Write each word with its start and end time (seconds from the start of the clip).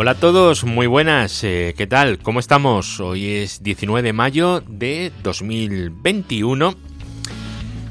Hola 0.00 0.12
a 0.12 0.14
todos, 0.14 0.62
muy 0.62 0.86
buenas, 0.86 1.42
eh, 1.42 1.74
¿qué 1.76 1.88
tal? 1.88 2.20
¿Cómo 2.20 2.38
estamos? 2.38 3.00
Hoy 3.00 3.30
es 3.30 3.64
19 3.64 4.06
de 4.06 4.12
mayo 4.12 4.60
de 4.60 5.10
2021 5.24 6.76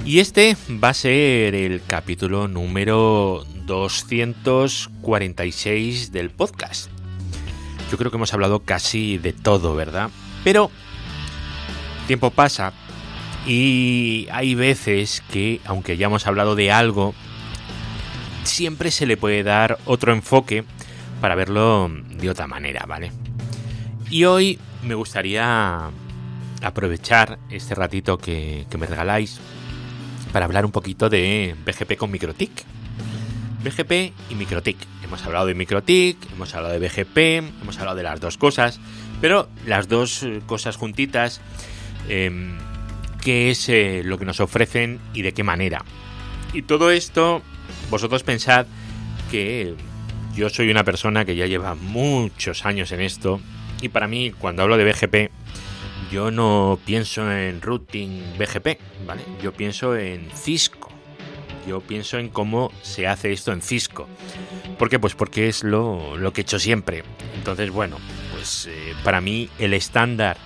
y 0.06 0.20
este 0.20 0.56
va 0.82 0.88
a 0.88 0.94
ser 0.94 1.54
el 1.54 1.82
capítulo 1.86 2.48
número 2.48 3.44
246 3.66 6.14
del 6.14 6.30
podcast. 6.30 6.90
Yo 7.92 7.98
creo 7.98 8.10
que 8.10 8.16
hemos 8.16 8.34
hablado 8.34 8.62
casi 8.62 9.18
de 9.18 9.34
todo, 9.34 9.76
¿verdad? 9.76 10.10
Pero 10.46 10.72
tiempo 12.08 12.32
pasa 12.32 12.72
y 13.46 14.30
hay 14.32 14.56
veces 14.56 15.22
que, 15.30 15.60
aunque 15.66 15.92
hayamos 15.92 16.26
hablado 16.26 16.56
de 16.56 16.72
algo, 16.72 17.14
siempre 18.46 18.92
se 18.92 19.06
le 19.06 19.18
puede 19.18 19.44
dar 19.44 19.78
otro 19.84 20.14
enfoque 20.14 20.64
para 21.22 21.36
verlo 21.36 21.90
de 21.90 22.30
otra 22.30 22.48
manera, 22.48 22.86
¿vale? 22.88 23.12
Y 24.10 24.24
hoy 24.26 24.60
me 24.84 24.96
gustaría 24.96 25.90
aprovechar 26.62 27.40
este 27.50 27.76
ratito 27.76 28.18
que, 28.18 28.66
me 28.78 28.86
regaláis 28.86 29.40
para 30.32 30.46
hablar 30.46 30.66
un 30.66 30.72
poquito 30.72 31.10
de 31.10 31.56
BGP 31.66 31.98
con 31.98 32.12
MikroTik. 32.12 32.52
BGP 33.64 34.14
y 34.30 34.36
MikroTik. 34.36 34.78
Hemos 35.04 35.26
hablado 35.26 35.46
de 35.48 35.56
MikroTik, 35.56 36.18
hemos 36.34 36.54
hablado 36.54 36.78
de 36.78 36.88
BGP, 36.88 37.18
hemos 37.62 37.78
hablado 37.80 37.98
de 37.98 38.04
las 38.04 38.20
dos 38.20 38.38
cosas, 38.38 38.80
pero 39.22 39.50
las 39.66 39.88
dos 39.88 40.26
cosas 40.46 40.76
juntitas, 40.76 41.42
em, 42.10 42.58
qué 43.22 43.50
es 43.52 43.68
eh, 43.70 44.02
lo 44.04 44.18
que 44.18 44.26
nos 44.26 44.40
ofrecen 44.40 45.00
y 45.14 45.22
de 45.22 45.34
qué 45.34 45.44
manera. 45.44 45.84
Y 46.54 46.62
todo 46.62 46.92
esto, 46.92 47.42
vosotros 47.90 48.24
pensad 48.24 48.68
que 49.32 49.76
yo 50.38 50.50
soy 50.52 50.70
una 50.70 50.84
persona 50.84 51.26
que 51.26 51.36
ya 51.36 51.48
lleva 51.48 51.74
muchos 51.74 52.64
años 52.64 52.92
en 52.92 53.02
esto 53.02 53.42
y 53.82 53.90
para 53.90 54.08
mí 54.08 54.32
cuando 54.32 54.62
hablo 54.62 54.78
de 54.78 54.86
BGP 54.86 55.32
yo 56.12 56.30
no 56.30 56.80
pienso 56.86 57.30
en 57.32 57.60
routing 57.60 58.38
BGP, 58.38 58.80
¿vale? 59.08 59.24
Yo 59.42 59.52
pienso 59.52 59.98
en 59.98 60.30
Cisco. 60.32 60.90
Yo 61.68 61.82
pienso 61.82 62.18
en 62.18 62.30
cómo 62.30 62.72
se 62.82 63.08
hace 63.08 63.34
esto 63.34 63.52
en 63.52 63.62
Cisco. 63.62 64.08
¿Por 64.78 64.90
qué? 64.90 65.00
Pues 65.00 65.16
porque 65.16 65.50
es 65.50 65.64
lo, 65.64 66.14
que 66.34 66.42
he 66.42 66.44
hecho 66.44 66.60
siempre. 66.60 67.04
Entonces, 67.36 67.72
bueno, 67.72 67.98
pues 68.32 68.68
eh, 68.68 68.94
para 69.04 69.20
mí 69.20 69.50
el 69.60 69.74
estándar 69.74 70.38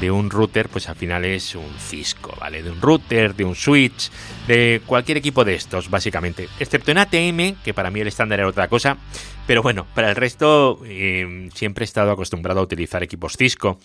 de 0.00 0.10
un 0.10 0.30
router, 0.30 0.68
pues 0.68 0.88
al 0.88 0.96
final 0.96 1.24
es 1.24 1.54
un 1.54 1.68
Cisco, 1.78 2.34
¿vale? 2.40 2.62
De 2.62 2.70
un 2.70 2.80
router, 2.80 3.34
de 3.34 3.44
un 3.44 3.54
switch, 3.54 4.10
de 4.46 4.80
cualquier 4.86 5.18
equipo 5.18 5.44
de 5.44 5.54
estos, 5.54 5.90
básicamente. 5.90 6.48
Excepto 6.58 6.90
en 6.90 6.98
ATM, 6.98 7.62
que 7.62 7.74
para 7.74 7.90
mí 7.90 8.00
el 8.00 8.08
estándar 8.08 8.40
era 8.40 8.48
otra 8.48 8.68
cosa. 8.68 8.96
Pero 9.46 9.62
bueno, 9.62 9.86
para 9.94 10.10
el 10.10 10.16
resto 10.16 10.80
em, 10.84 11.50
siempre 11.50 11.82
he 11.82 11.86
estado 11.86 12.10
acostumbrado 12.10 12.60
a 12.60 12.62
utilizar 12.62 13.02
equipos 13.02 13.36
Cisco. 13.36 13.78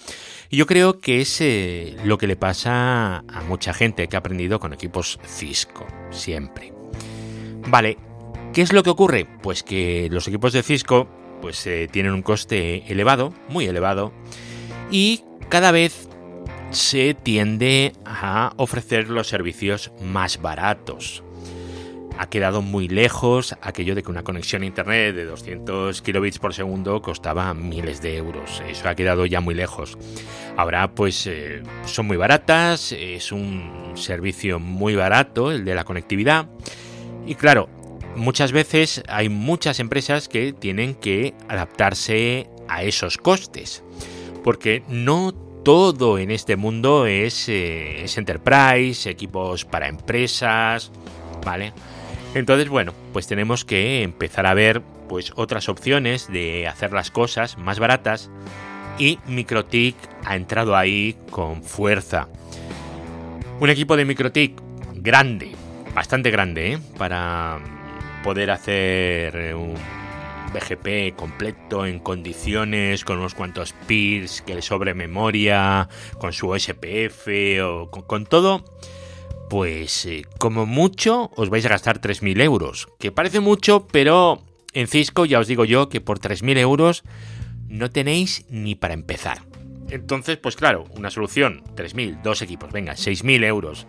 Y 0.49 0.57
yo 0.57 0.65
creo 0.65 0.99
que 0.99 1.21
es 1.21 1.39
eh, 1.41 1.95
lo 2.03 2.17
que 2.17 2.27
le 2.27 2.35
pasa 2.35 3.19
a 3.19 3.41
mucha 3.47 3.73
gente 3.73 4.07
que 4.07 4.15
ha 4.15 4.19
aprendido 4.19 4.59
con 4.59 4.73
equipos 4.73 5.19
Cisco, 5.25 5.87
siempre. 6.11 6.73
Vale, 7.67 7.97
¿qué 8.53 8.61
es 8.61 8.73
lo 8.73 8.83
que 8.83 8.89
ocurre? 8.89 9.25
Pues 9.41 9.63
que 9.63 10.09
los 10.11 10.27
equipos 10.27 10.51
de 10.53 10.63
Cisco 10.63 11.07
pues 11.41 11.65
eh, 11.67 11.89
tienen 11.91 12.13
un 12.13 12.21
coste 12.21 12.83
elevado, 12.91 13.33
muy 13.49 13.65
elevado, 13.65 14.13
y 14.91 15.23
cada 15.49 15.71
vez 15.71 16.07
se 16.71 17.13
tiende 17.13 17.93
a 18.05 18.53
ofrecer 18.57 19.09
los 19.09 19.27
servicios 19.27 19.91
más 20.01 20.41
baratos. 20.41 21.23
Ha 22.17 22.29
quedado 22.29 22.61
muy 22.61 22.87
lejos 22.87 23.55
aquello 23.61 23.95
de 23.95 24.03
que 24.03 24.11
una 24.11 24.23
conexión 24.23 24.61
a 24.61 24.67
internet 24.67 25.15
de 25.15 25.25
200 25.25 26.01
kilobits 26.01 26.37
por 26.37 26.53
segundo 26.53 27.01
costaba 27.01 27.53
miles 27.53 28.01
de 28.01 28.17
euros. 28.17 28.61
Eso 28.67 28.87
ha 28.87 28.95
quedado 28.95 29.25
ya 29.25 29.41
muy 29.41 29.55
lejos. 29.55 29.97
Ahora 30.55 30.93
pues 30.93 31.25
eh, 31.25 31.63
son 31.85 32.07
muy 32.07 32.17
baratas, 32.17 32.91
es 32.91 33.31
un 33.31 33.93
servicio 33.95 34.59
muy 34.59 34.95
barato 34.95 35.51
el 35.51 35.65
de 35.65 35.75
la 35.75 35.85
conectividad. 35.85 36.47
Y 37.25 37.35
claro, 37.35 37.67
muchas 38.15 38.51
veces 38.51 39.03
hay 39.07 39.29
muchas 39.29 39.79
empresas 39.79 40.29
que 40.29 40.53
tienen 40.53 40.93
que 40.93 41.33
adaptarse 41.47 42.47
a 42.67 42.83
esos 42.83 43.17
costes 43.17 43.83
porque 44.43 44.83
no 44.89 45.33
todo 45.63 46.17
en 46.19 46.29
este 46.29 46.55
mundo 46.55 47.05
es, 47.05 47.47
eh, 47.47 48.03
es 48.03 48.17
enterprise, 48.17 49.09
equipos 49.09 49.65
para 49.65 49.87
empresas, 49.87 50.91
¿vale? 51.45 51.73
Entonces, 52.35 52.67
bueno, 52.67 52.93
pues 53.13 53.27
tenemos 53.27 53.63
que 53.63 54.03
empezar 54.03 54.45
a 54.45 54.53
ver 54.53 54.81
pues 55.07 55.31
otras 55.35 55.69
opciones 55.69 56.31
de 56.31 56.67
hacer 56.67 56.91
las 56.91 57.11
cosas 57.11 57.57
más 57.57 57.79
baratas 57.79 58.29
y 58.97 59.19
MikroTik 59.27 59.95
ha 60.25 60.35
entrado 60.35 60.75
ahí 60.75 61.15
con 61.29 61.63
fuerza. 61.63 62.27
Un 63.59 63.69
equipo 63.69 63.95
de 63.95 64.05
MikroTik 64.05 64.61
grande, 64.95 65.51
bastante 65.93 66.31
grande, 66.31 66.73
¿eh? 66.73 66.79
para 66.97 67.59
poder 68.23 68.51
hacer 68.51 69.55
un 69.55 69.75
BGP 70.53 71.15
completo 71.15 71.85
en 71.85 71.99
condiciones, 71.99 73.03
con 73.03 73.17
unos 73.17 73.33
cuantos 73.33 73.73
peers 73.87 74.41
que 74.41 74.55
le 74.55 74.61
sobre 74.61 74.93
memoria, 74.93 75.89
con 76.19 76.31
su 76.31 76.57
SPF 76.57 77.27
o 77.63 77.89
con, 77.89 78.25
todo, 78.25 78.63
pues 79.49 80.05
eh, 80.05 80.25
como 80.37 80.65
mucho 80.65 81.31
os 81.35 81.49
vais 81.49 81.65
a 81.65 81.69
gastar 81.69 81.99
3.000 81.99 82.41
euros. 82.41 82.87
Que 82.99 83.11
parece 83.11 83.39
mucho, 83.39 83.87
pero 83.91 84.43
en 84.73 84.87
Cisco 84.87 85.25
ya 85.25 85.39
os 85.39 85.47
digo 85.47 85.65
yo 85.65 85.89
que 85.89 86.01
por 86.01 86.19
3.000 86.19 86.57
euros 86.57 87.03
no 87.67 87.89
tenéis 87.89 88.45
ni 88.49 88.75
para 88.75 88.93
empezar. 88.93 89.41
Entonces, 89.89 90.37
pues 90.37 90.55
claro, 90.55 90.85
una 90.95 91.11
solución, 91.11 91.63
3.000, 91.75 92.21
dos 92.21 92.41
equipos, 92.41 92.71
venga, 92.71 92.93
6.000 92.93 93.43
euros. 93.45 93.87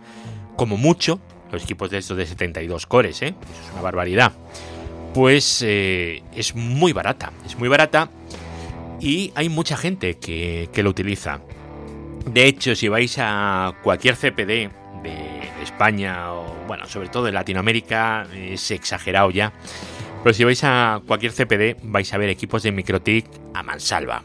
Como 0.55 0.77
mucho, 0.77 1.19
los 1.51 1.63
equipos 1.63 1.89
de 1.89 1.99
estos 1.99 2.17
de 2.17 2.25
72 2.25 2.85
cores, 2.85 3.21
¿eh? 3.21 3.35
Eso 3.41 3.63
es 3.63 3.71
una 3.73 3.81
barbaridad 3.81 4.33
pues 5.15 5.63
eh, 5.65 6.23
es 6.35 6.55
muy 6.55 6.91
barata, 6.91 7.31
es 7.45 7.57
muy 7.57 7.69
barata 7.69 8.09
y 8.99 9.31
hay 9.33 9.47
mucha 9.47 9.77
gente 9.77 10.15
que, 10.17 10.69
lo 10.83 10.89
utiliza. 10.89 11.39
De 12.25 12.45
hecho, 12.45 12.75
si 12.75 12.89
vais 12.89 13.15
a 13.17 13.77
cualquier 13.81 14.17
CPD 14.17 14.69
de 15.03 15.49
España 15.63 16.33
o, 16.33 16.53
bueno, 16.67 16.85
sobre 16.87 17.07
todo 17.07 17.23
de 17.23 17.31
Latinoamérica, 17.31 18.27
es 18.35 18.69
exagerado 18.71 19.31
ya. 19.31 19.53
Pero 20.21 20.33
si 20.33 20.43
vais 20.43 20.61
a 20.65 21.01
cualquier 21.07 21.31
CPD, 21.31 21.77
vais 21.83 22.13
a 22.13 22.17
ver 22.17 22.27
equipos 22.27 22.63
de 22.63 22.73
MikroTik 22.73 23.25
a 23.53 23.63
mansalva. 23.63 24.21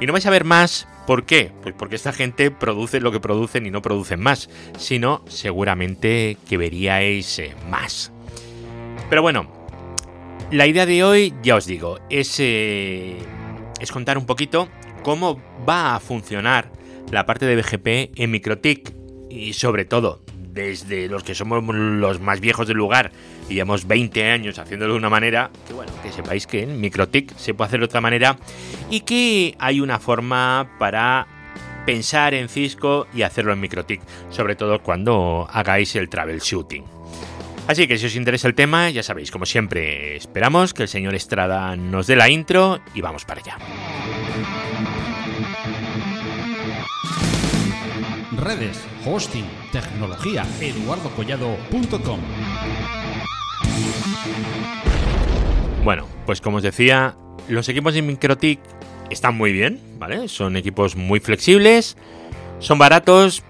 Y 0.00 0.06
no 0.06 0.12
vais 0.12 0.26
a 0.26 0.30
ver 0.30 0.44
más, 0.44 0.86
¿por 1.06 1.24
qué? 1.24 1.50
Pues 1.62 1.74
porque 1.74 1.96
esta 1.96 2.12
gente 2.12 2.50
produce 2.50 3.00
lo 3.00 3.10
que 3.10 3.20
producen 3.20 3.64
y 3.64 3.70
no 3.70 3.80
producen 3.80 4.20
más. 4.20 4.50
Sino, 4.76 5.24
seguramente 5.28 6.36
que 6.46 6.58
veríais 6.58 7.38
eh, 7.38 7.54
más. 7.70 8.12
Pero 9.08 9.22
bueno, 9.22 9.55
la 10.50 10.66
idea 10.66 10.86
de 10.86 11.02
hoy, 11.02 11.34
ya 11.42 11.56
os 11.56 11.66
digo, 11.66 11.98
es, 12.08 12.36
eh, 12.38 13.18
es 13.80 13.92
contar 13.92 14.18
un 14.18 14.26
poquito 14.26 14.68
cómo 15.02 15.40
va 15.68 15.94
a 15.94 16.00
funcionar 16.00 16.70
la 17.10 17.26
parte 17.26 17.46
de 17.46 17.56
BGP 17.56 18.18
en 18.20 18.30
MikroTik 18.30 18.92
y 19.30 19.52
sobre 19.52 19.84
todo 19.84 20.22
desde 20.52 21.08
los 21.08 21.22
que 21.22 21.34
somos 21.34 21.62
los 21.74 22.20
más 22.20 22.40
viejos 22.40 22.66
del 22.66 22.78
lugar 22.78 23.12
y 23.48 23.54
llevamos 23.54 23.86
20 23.86 24.30
años 24.30 24.58
haciéndolo 24.58 24.94
de 24.94 24.98
una 24.98 25.10
manera, 25.10 25.50
que 25.66 25.74
bueno, 25.74 25.92
que 26.02 26.10
sepáis 26.10 26.46
que 26.46 26.62
en 26.62 26.80
MikroTik 26.80 27.36
se 27.36 27.52
puede 27.52 27.68
hacer 27.68 27.80
de 27.80 27.86
otra 27.86 28.00
manera 28.00 28.38
y 28.90 29.00
que 29.00 29.54
hay 29.58 29.80
una 29.80 29.98
forma 29.98 30.76
para 30.78 31.26
pensar 31.84 32.34
en 32.34 32.48
Cisco 32.48 33.06
y 33.14 33.22
hacerlo 33.22 33.52
en 33.52 33.60
MikroTik, 33.60 34.00
sobre 34.30 34.56
todo 34.56 34.82
cuando 34.82 35.46
hagáis 35.50 35.94
el 35.96 36.08
troubleshooting. 36.08 36.95
Así 37.68 37.88
que 37.88 37.98
si 37.98 38.06
os 38.06 38.14
interesa 38.14 38.46
el 38.46 38.54
tema, 38.54 38.90
ya 38.90 39.02
sabéis, 39.02 39.32
como 39.32 39.44
siempre, 39.44 40.16
esperamos 40.16 40.72
que 40.72 40.84
el 40.84 40.88
señor 40.88 41.16
Estrada 41.16 41.74
nos 41.74 42.06
dé 42.06 42.14
la 42.14 42.28
intro 42.28 42.80
y 42.94 43.00
vamos 43.00 43.24
para 43.24 43.40
allá. 43.40 43.58
Redes, 48.36 48.84
hosting, 49.04 49.44
tecnología, 49.72 50.46
eduardocollado.com. 50.60 52.20
Bueno, 55.82 56.06
pues 56.24 56.40
como 56.40 56.58
os 56.58 56.62
decía, 56.62 57.16
los 57.48 57.68
equipos 57.68 57.94
de 57.94 58.02
Microtik 58.02 58.60
están 59.10 59.36
muy 59.36 59.52
bien, 59.52 59.80
¿vale? 59.98 60.28
Son 60.28 60.56
equipos 60.56 60.94
muy 60.94 61.18
flexibles, 61.18 61.96
son 62.60 62.78
baratos, 62.78 63.42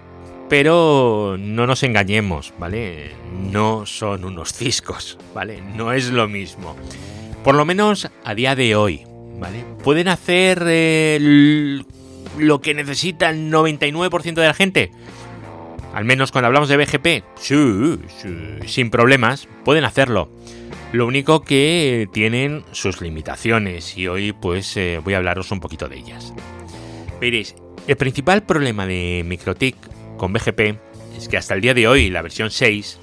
pero 0.49 1.35
no 1.39 1.67
nos 1.67 1.83
engañemos, 1.83 2.53
¿vale? 2.57 3.11
No 3.51 3.85
son 3.85 4.23
unos 4.23 4.53
ciscos, 4.53 5.17
¿vale? 5.33 5.61
No 5.61 5.91
es 5.91 6.09
lo 6.09 6.27
mismo. 6.27 6.75
Por 7.43 7.55
lo 7.55 7.65
menos 7.65 8.09
a 8.23 8.35
día 8.35 8.55
de 8.55 8.75
hoy, 8.75 9.03
¿vale? 9.39 9.63
Pueden 9.83 10.07
hacer 10.07 10.63
eh, 10.67 11.81
lo 12.37 12.61
que 12.61 12.73
necesita 12.73 13.29
el 13.29 13.51
99% 13.51 14.33
de 14.35 14.47
la 14.47 14.53
gente. 14.53 14.91
al 15.93 16.05
menos 16.05 16.31
cuando 16.31 16.47
hablamos 16.47 16.69
de 16.69 16.77
BGP, 16.77 17.23
sí, 17.35 17.99
sin 18.65 18.89
problemas, 18.89 19.47
pueden 19.65 19.83
hacerlo. 19.83 20.29
Lo 20.93 21.05
único 21.05 21.41
que 21.41 22.07
tienen 22.13 22.63
sus 22.71 23.01
limitaciones 23.01 23.97
y 23.97 24.07
hoy 24.07 24.31
pues 24.31 24.77
eh, 24.77 25.01
voy 25.03 25.15
a 25.15 25.17
hablaros 25.17 25.51
un 25.51 25.59
poquito 25.59 25.89
de 25.89 25.97
ellas. 25.97 26.33
Veréis, 27.19 27.55
el 27.87 27.97
principal 27.97 28.43
problema 28.43 28.85
de 28.85 29.23
MikroTik 29.25 29.75
con 30.17 30.33
BGP 30.33 30.79
es 31.17 31.27
que 31.29 31.37
hasta 31.37 31.53
el 31.53 31.61
día 31.61 31.73
de 31.73 31.87
hoy, 31.87 32.09
la 32.09 32.21
versión 32.21 32.51
6, 32.51 32.99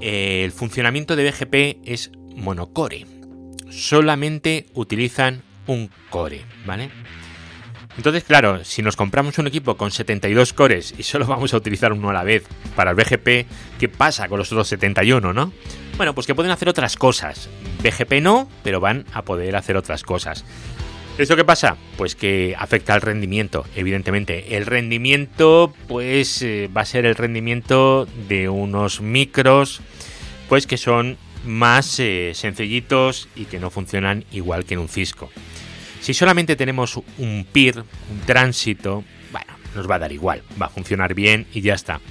eh, 0.00 0.42
el 0.44 0.52
funcionamiento 0.52 1.16
de 1.16 1.30
BGP 1.30 1.88
es 1.88 2.10
monocore. 2.36 3.06
Solamente 3.70 4.66
utilizan 4.74 5.42
un 5.66 5.90
core, 6.10 6.42
¿vale? 6.64 6.90
Entonces, 7.96 8.24
claro, 8.24 8.62
si 8.62 8.82
nos 8.82 8.94
compramos 8.94 9.38
un 9.38 9.46
equipo 9.46 9.76
con 9.76 9.90
72 9.90 10.52
cores 10.52 10.94
y 10.98 11.02
solo 11.02 11.26
vamos 11.26 11.54
a 11.54 11.56
utilizar 11.56 11.92
uno 11.92 12.10
a 12.10 12.12
la 12.12 12.24
vez 12.24 12.44
para 12.74 12.90
el 12.90 12.96
BGP, 12.96 13.46
¿qué 13.78 13.88
pasa 13.88 14.28
con 14.28 14.38
los 14.38 14.52
otros 14.52 14.68
71, 14.68 15.32
no? 15.32 15.52
Bueno, 15.96 16.14
pues 16.14 16.26
que 16.26 16.34
pueden 16.34 16.52
hacer 16.52 16.68
otras 16.68 16.96
cosas. 16.96 17.48
BGP 17.82 18.20
no, 18.20 18.48
pero 18.62 18.80
van 18.80 19.06
a 19.14 19.22
poder 19.22 19.56
hacer 19.56 19.76
otras 19.76 20.02
cosas. 20.02 20.44
¿Esto 21.18 21.34
qué 21.34 21.44
pasa? 21.44 21.78
Pues 21.96 22.14
que 22.14 22.54
afecta 22.58 22.92
al 22.92 23.00
rendimiento, 23.00 23.64
evidentemente. 23.74 24.54
El 24.54 24.66
rendimiento, 24.66 25.72
pues 25.88 26.42
eh, 26.42 26.68
va 26.76 26.82
a 26.82 26.84
ser 26.84 27.06
el 27.06 27.14
rendimiento 27.14 28.06
de 28.28 28.50
unos 28.50 29.00
micros, 29.00 29.80
pues 30.50 30.66
que 30.66 30.76
son 30.76 31.16
más 31.46 31.98
eh, 32.00 32.32
sencillitos 32.34 33.30
y 33.34 33.46
que 33.46 33.58
no 33.58 33.70
funcionan 33.70 34.26
igual 34.30 34.66
que 34.66 34.74
en 34.74 34.80
un 34.80 34.90
Cisco. 34.90 35.30
Si 36.02 36.12
solamente 36.12 36.54
tenemos 36.54 37.00
un 37.16 37.46
peer, 37.50 37.78
un 37.78 38.20
tránsito, 38.26 39.02
bueno, 39.32 39.54
nos 39.74 39.90
va 39.90 39.94
a 39.94 40.00
dar 40.00 40.12
igual, 40.12 40.42
va 40.60 40.66
a 40.66 40.70
funcionar 40.70 41.14
bien 41.14 41.46
y 41.54 41.62
ya 41.62 41.72
está. 41.72 42.02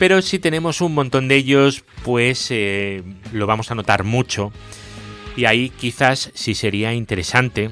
Pero 0.00 0.20
si 0.22 0.40
tenemos 0.40 0.80
un 0.80 0.92
montón 0.92 1.28
de 1.28 1.36
ellos, 1.36 1.84
pues 2.02 2.48
eh, 2.50 3.04
lo 3.32 3.46
vamos 3.46 3.70
a 3.70 3.76
notar 3.76 4.02
mucho. 4.02 4.52
Y 5.36 5.44
ahí 5.44 5.70
quizás 5.70 6.32
sí 6.34 6.54
sería 6.56 6.94
interesante 6.94 7.70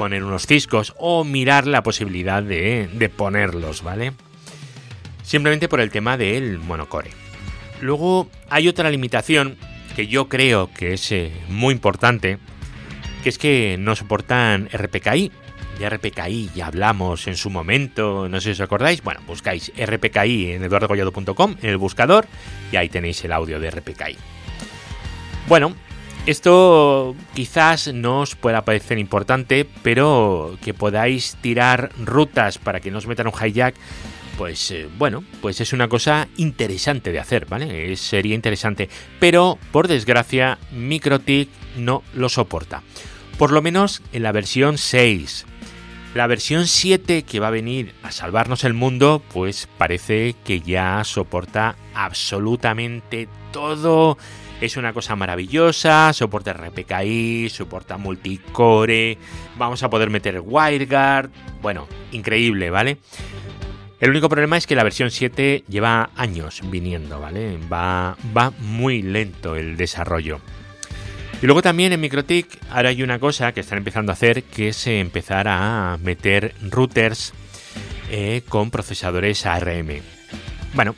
poner 0.00 0.24
unos 0.24 0.46
ciscos 0.46 0.94
o 0.96 1.24
mirar 1.24 1.66
la 1.66 1.82
posibilidad 1.82 2.42
de, 2.42 3.12
ponerlos, 3.14 3.82
¿vale? 3.82 4.14
Simplemente 5.22 5.68
por 5.68 5.78
el 5.78 5.90
tema 5.90 6.16
del 6.16 6.58
monocore. 6.58 7.10
Luego 7.82 8.30
hay 8.48 8.68
otra 8.68 8.88
limitación 8.88 9.58
que 9.94 10.06
yo 10.06 10.26
creo 10.30 10.70
que 10.72 10.94
es 10.94 11.12
eh, 11.12 11.30
muy 11.50 11.74
importante 11.74 12.38
que 13.22 13.28
es 13.28 13.36
que 13.36 13.76
no 13.78 13.94
soportan 13.94 14.70
RPKI. 14.72 15.32
De 15.78 15.90
RPKI 15.90 16.52
ya 16.54 16.68
hablamos 16.68 17.26
en 17.26 17.36
su 17.36 17.50
momento, 17.50 18.26
no 18.26 18.40
sé 18.40 18.44
si 18.44 18.50
os 18.52 18.60
acordáis. 18.62 19.02
Bueno, 19.02 19.20
buscáis 19.26 19.70
RPKI 19.76 20.52
en 20.52 20.64
eduardogollado.com 20.64 21.56
en 21.60 21.68
el 21.68 21.76
buscador 21.76 22.26
y 22.72 22.76
ahí 22.76 22.88
tenéis 22.88 23.22
el 23.22 23.32
audio 23.32 23.60
de 23.60 23.70
RPKI. 23.70 24.16
Bueno, 25.46 25.74
esto 26.26 27.14
quizás 27.34 27.92
no 27.92 28.20
os 28.20 28.36
pueda 28.36 28.64
parecer 28.64 28.98
importante, 28.98 29.66
pero 29.82 30.56
que 30.62 30.74
podáis 30.74 31.36
tirar 31.40 31.90
rutas 31.98 32.58
para 32.58 32.80
que 32.80 32.90
no 32.90 32.98
os 32.98 33.06
metan 33.06 33.26
un 33.26 33.32
hijack, 33.32 33.74
pues 34.38 34.70
eh, 34.70 34.88
bueno, 34.98 35.24
pues 35.40 35.60
es 35.60 35.72
una 35.72 35.88
cosa 35.88 36.28
interesante 36.36 37.12
de 37.12 37.20
hacer, 37.20 37.46
¿vale? 37.46 37.96
sería 37.96 38.34
interesante, 38.34 38.88
pero 39.18 39.58
por 39.72 39.88
desgracia 39.88 40.58
MikroTik 40.72 41.48
no 41.76 42.02
lo 42.14 42.28
soporta 42.28 42.82
por 43.40 43.52
lo 43.52 43.62
menos 43.62 44.02
en 44.12 44.22
la 44.22 44.32
versión 44.32 44.76
6. 44.76 45.46
La 46.12 46.26
versión 46.26 46.66
7 46.66 47.22
que 47.22 47.40
va 47.40 47.46
a 47.46 47.50
venir 47.50 47.94
a 48.02 48.12
salvarnos 48.12 48.64
el 48.64 48.74
mundo, 48.74 49.22
pues 49.32 49.66
parece 49.78 50.36
que 50.44 50.60
ya 50.60 51.02
soporta 51.04 51.74
absolutamente 51.94 53.30
todo. 53.50 54.18
Es 54.60 54.76
una 54.76 54.92
cosa 54.92 55.16
maravillosa, 55.16 56.12
soporta 56.12 56.52
RPKI, 56.52 57.48
soporta 57.48 57.96
multicore, 57.96 59.16
vamos 59.56 59.82
a 59.82 59.88
poder 59.88 60.10
meter 60.10 60.40
WireGuard, 60.40 61.30
bueno, 61.62 61.88
increíble, 62.12 62.68
¿vale? 62.68 62.98
El 64.00 64.10
único 64.10 64.28
problema 64.28 64.56
es 64.56 64.66
que 64.66 64.74
la 64.74 64.84
versión 64.84 65.10
7 65.10 65.64
lleva 65.68 66.10
años 66.16 66.60
viniendo, 66.70 67.20
¿vale? 67.20 67.58
Va, 67.72 68.16
va 68.36 68.50
muy 68.58 69.02
lento 69.02 69.56
el 69.56 69.76
desarrollo. 69.76 70.40
Y 71.42 71.46
luego 71.46 71.62
también 71.62 71.92
en 71.92 72.00
MikroTik 72.00 72.58
ahora 72.70 72.90
hay 72.90 73.02
una 73.02 73.18
cosa 73.18 73.52
que 73.52 73.60
están 73.60 73.78
empezando 73.78 74.12
a 74.12 74.14
hacer 74.14 74.42
que 74.42 74.68
es 74.68 74.86
empezar 74.86 75.48
a 75.48 75.98
meter 76.02 76.54
routers 76.60 77.32
eh, 78.10 78.42
con 78.48 78.70
procesadores 78.70 79.46
ARM. 79.46 80.00
Bueno, 80.74 80.96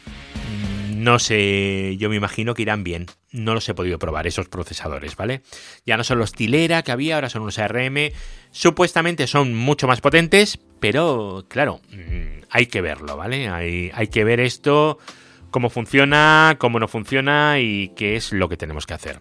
no 1.03 1.19
sé, 1.19 1.97
yo 1.99 2.09
me 2.09 2.17
imagino 2.17 2.55
que 2.55 2.63
irán 2.63 2.85
bien. 2.85 3.07
No 3.31 3.55
los 3.55 3.69
he 3.69 3.75
podido 3.75 3.99
probar, 3.99 4.27
esos 4.27 4.49
procesadores, 4.49 5.17
¿vale? 5.17 5.43
Ya 5.85 5.97
no 5.97 6.05
son 6.05 6.19
los 6.19 6.33
Tilera 6.33 6.83
que 6.83 6.93
había, 6.93 7.17
ahora 7.17 7.29
son 7.29 7.43
unos 7.43 7.59
ARM. 7.59 8.11
Supuestamente 8.51 9.27
son 9.27 9.55
mucho 9.55 9.87
más 9.89 10.01
potentes, 10.01 10.59
pero 10.81 11.45
claro, 11.49 11.81
mm, 11.91 12.45
hay 12.51 12.67
que 12.67 12.81
verlo, 12.81 13.17
¿vale? 13.17 13.49
Hay, 13.49 13.91
hay 13.95 14.09
que 14.09 14.25
ver 14.25 14.41
esto, 14.41 14.99
cómo 15.51 15.71
funciona, 15.71 16.57
cómo 16.59 16.79
no 16.79 16.89
funciona 16.89 17.59
y 17.59 17.89
qué 17.97 18.17
es 18.17 18.33
lo 18.33 18.49
que 18.49 18.57
tenemos 18.57 18.87
que 18.87 18.95
hacer. 18.95 19.21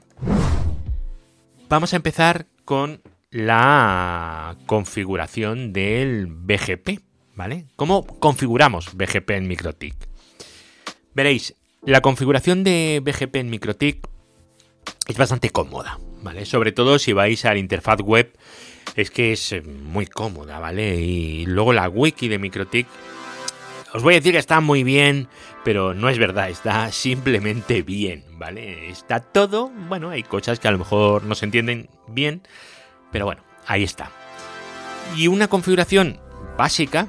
Vamos 1.69 1.93
a 1.93 1.95
empezar 1.95 2.47
con 2.65 3.01
la 3.29 4.57
configuración 4.65 5.71
del 5.71 6.27
BGP, 6.27 6.99
¿vale? 7.33 7.65
¿Cómo 7.75 8.05
configuramos 8.05 8.93
BGP 8.93 9.29
en 9.31 9.47
MikroTik? 9.47 9.95
Veréis, 11.13 11.55
la 11.83 12.01
configuración 12.01 12.63
de 12.63 13.01
BGP 13.03 13.37
en 13.37 13.49
MikroTik 13.49 14.07
es 15.07 15.17
bastante 15.17 15.49
cómoda, 15.49 15.99
¿vale? 16.21 16.45
Sobre 16.45 16.71
todo 16.71 16.99
si 16.99 17.13
vais 17.13 17.43
a 17.45 17.53
la 17.53 17.59
interfaz 17.59 18.01
web, 18.01 18.31
es 18.95 19.09
que 19.09 19.31
es 19.31 19.51
eh, 19.51 19.61
muy 19.61 20.05
cómoda, 20.05 20.59
¿vale? 20.59 20.95
Y 20.97 21.45
luego 21.45 21.73
la 21.73 21.89
wiki 21.89 22.27
de 22.27 22.39
MikroTik 22.39 22.87
os 23.93 24.03
voy 24.03 24.13
a 24.13 24.17
decir 24.17 24.31
que 24.31 24.37
está 24.37 24.61
muy 24.61 24.83
bien, 24.83 25.27
pero 25.65 25.93
no 25.93 26.07
es 26.09 26.17
verdad, 26.17 26.49
está 26.49 26.91
simplemente 26.91 27.81
bien, 27.81 28.25
¿vale? 28.33 28.89
Está 28.89 29.19
todo, 29.19 29.69
bueno, 29.89 30.11
hay 30.11 30.23
cosas 30.23 30.59
que 30.59 30.67
a 30.67 30.71
lo 30.71 30.77
mejor 30.77 31.23
no 31.23 31.35
se 31.35 31.45
entienden 31.45 31.89
bien, 32.07 32.43
pero 33.11 33.25
bueno, 33.25 33.43
ahí 33.65 33.83
está. 33.83 34.11
Y 35.17 35.27
una 35.27 35.47
configuración 35.47 36.19
básica 36.57 37.07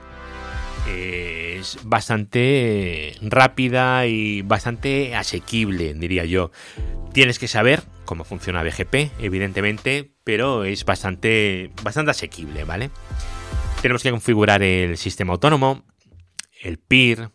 es 0.88 1.78
bastante 1.84 3.16
rápida 3.22 4.06
y 4.06 4.42
bastante 4.42 5.14
asequible, 5.14 5.94
diría 5.94 6.24
yo. 6.24 6.50
Tienes 7.12 7.38
que 7.38 7.48
saber 7.48 7.82
cómo 8.04 8.24
funciona 8.24 8.62
BGP, 8.62 9.12
evidentemente, 9.20 10.12
pero 10.24 10.64
es 10.64 10.84
bastante, 10.84 11.70
bastante 11.82 12.10
asequible, 12.10 12.64
¿vale? 12.64 12.90
Tenemos 13.80 14.02
que 14.02 14.10
configurar 14.10 14.62
el 14.62 14.96
sistema 14.96 15.32
autónomo, 15.32 15.84
el 16.62 16.78
PIR, 16.78 17.30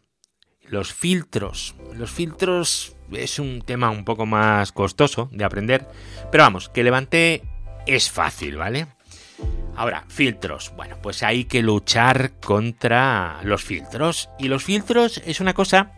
los 0.67 0.93
filtros. 0.93 1.75
Los 1.93 2.11
filtros 2.11 2.95
es 3.11 3.39
un 3.39 3.61
tema 3.61 3.89
un 3.89 4.05
poco 4.05 4.25
más 4.25 4.71
costoso 4.71 5.29
de 5.31 5.43
aprender, 5.43 5.87
pero 6.31 6.43
vamos, 6.43 6.69
que 6.69 6.83
levante 6.83 7.43
es 7.85 8.11
fácil, 8.11 8.57
¿vale? 8.57 8.87
Ahora, 9.77 10.05
filtros. 10.07 10.73
Bueno, 10.75 10.97
pues 11.01 11.21
hay 11.21 11.45
que 11.45 11.61
luchar 11.61 12.31
contra 12.39 13.39
los 13.43 13.63
filtros. 13.63 14.29
Y 14.39 14.47
los 14.47 14.63
filtros 14.63 15.21
es 15.25 15.39
una 15.39 15.53
cosa 15.53 15.91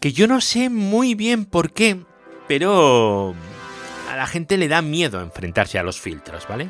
que 0.00 0.12
yo 0.12 0.26
no 0.26 0.40
sé 0.40 0.68
muy 0.68 1.14
bien 1.14 1.44
por 1.44 1.72
qué, 1.72 2.00
pero 2.48 3.32
a 4.10 4.16
la 4.16 4.26
gente 4.26 4.58
le 4.58 4.66
da 4.66 4.82
miedo 4.82 5.20
enfrentarse 5.20 5.78
a 5.78 5.84
los 5.84 6.00
filtros, 6.00 6.48
¿vale? 6.48 6.68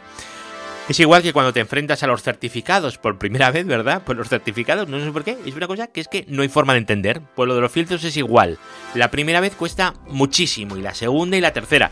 Es 0.90 1.00
igual 1.00 1.23
que 1.23 1.32
cuando 1.32 1.54
te 1.54 1.61
enfrentas 1.61 2.02
a 2.02 2.06
los 2.06 2.23
certificados 2.23 2.99
por 2.99 3.18
primera 3.18 3.50
vez, 3.50 3.66
¿verdad? 3.66 4.02
Pues 4.04 4.18
los 4.18 4.28
certificados, 4.28 4.87
no 4.87 5.00
sé 5.00 5.11
por 5.11 5.25
qué, 5.25 5.38
es 5.46 5.54
una 5.56 5.66
cosa 5.66 5.87
que 5.87 6.02
es 6.02 6.08
que 6.08 6.26
no 6.28 6.42
hay 6.42 6.49
forma 6.49 6.75
de 6.75 6.80
entender. 6.80 7.23
Pues 7.34 7.49
lo 7.49 7.54
de 7.54 7.62
los 7.62 7.73
filtros 7.73 8.04
es 8.04 8.18
igual. 8.18 8.58
La 8.94 9.11
primera 9.11 9.40
vez 9.40 9.54
cuesta 9.54 9.94
muchísimo 10.06 10.76
y 10.76 10.82
la 10.82 10.94
segunda 10.94 11.38
y 11.38 11.40
la 11.40 11.54
tercera, 11.54 11.90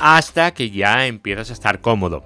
hasta 0.00 0.52
que 0.52 0.70
ya 0.70 1.06
empiezas 1.06 1.50
a 1.50 1.52
estar 1.52 1.80
cómodo. 1.80 2.24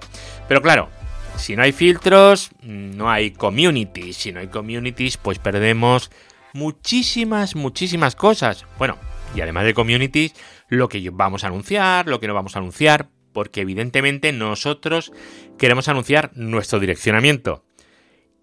Pero 0.48 0.62
claro, 0.62 0.88
si 1.36 1.56
no 1.56 1.62
hay 1.62 1.72
filtros, 1.72 2.50
no 2.62 3.10
hay 3.10 3.30
communities. 3.30 4.16
Si 4.16 4.32
no 4.32 4.40
hay 4.40 4.48
communities, 4.48 5.16
pues 5.16 5.38
perdemos 5.38 6.10
muchísimas, 6.52 7.54
muchísimas 7.54 8.16
cosas. 8.16 8.64
Bueno, 8.78 8.96
y 9.34 9.40
además 9.40 9.64
de 9.64 9.74
communities, 9.74 10.34
lo 10.68 10.88
que 10.88 11.08
vamos 11.10 11.44
a 11.44 11.48
anunciar, 11.48 12.08
lo 12.08 12.20
que 12.20 12.26
no 12.26 12.34
vamos 12.34 12.56
a 12.56 12.60
anunciar, 12.60 13.08
porque 13.32 13.60
evidentemente 13.60 14.32
nosotros 14.32 15.12
queremos 15.58 15.88
anunciar 15.88 16.30
nuestro 16.34 16.80
direccionamiento. 16.80 17.64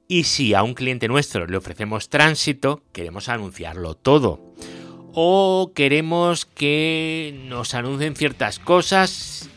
Y 0.07 0.25
si 0.25 0.53
a 0.53 0.63
un 0.63 0.75
cliente 0.75 1.07
nuestro 1.07 1.47
le 1.47 1.57
ofrecemos 1.57 2.09
tránsito, 2.09 2.83
queremos 2.91 3.29
anunciarlo 3.29 3.95
todo. 3.95 4.53
O 5.13 5.71
queremos 5.73 6.45
que 6.45 7.39
nos 7.45 7.73
anuncien 7.73 8.15
ciertas 8.15 8.59
cosas 8.59 9.49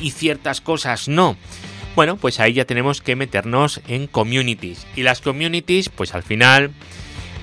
y 0.00 0.10
ciertas 0.10 0.60
cosas 0.60 1.08
no. 1.08 1.36
Bueno, 1.94 2.16
pues 2.16 2.40
ahí 2.40 2.54
ya 2.54 2.64
tenemos 2.64 3.02
que 3.02 3.16
meternos 3.16 3.80
en 3.86 4.06
communities. 4.06 4.86
Y 4.96 5.02
las 5.02 5.20
communities, 5.20 5.90
pues 5.90 6.14
al 6.14 6.22
final 6.22 6.72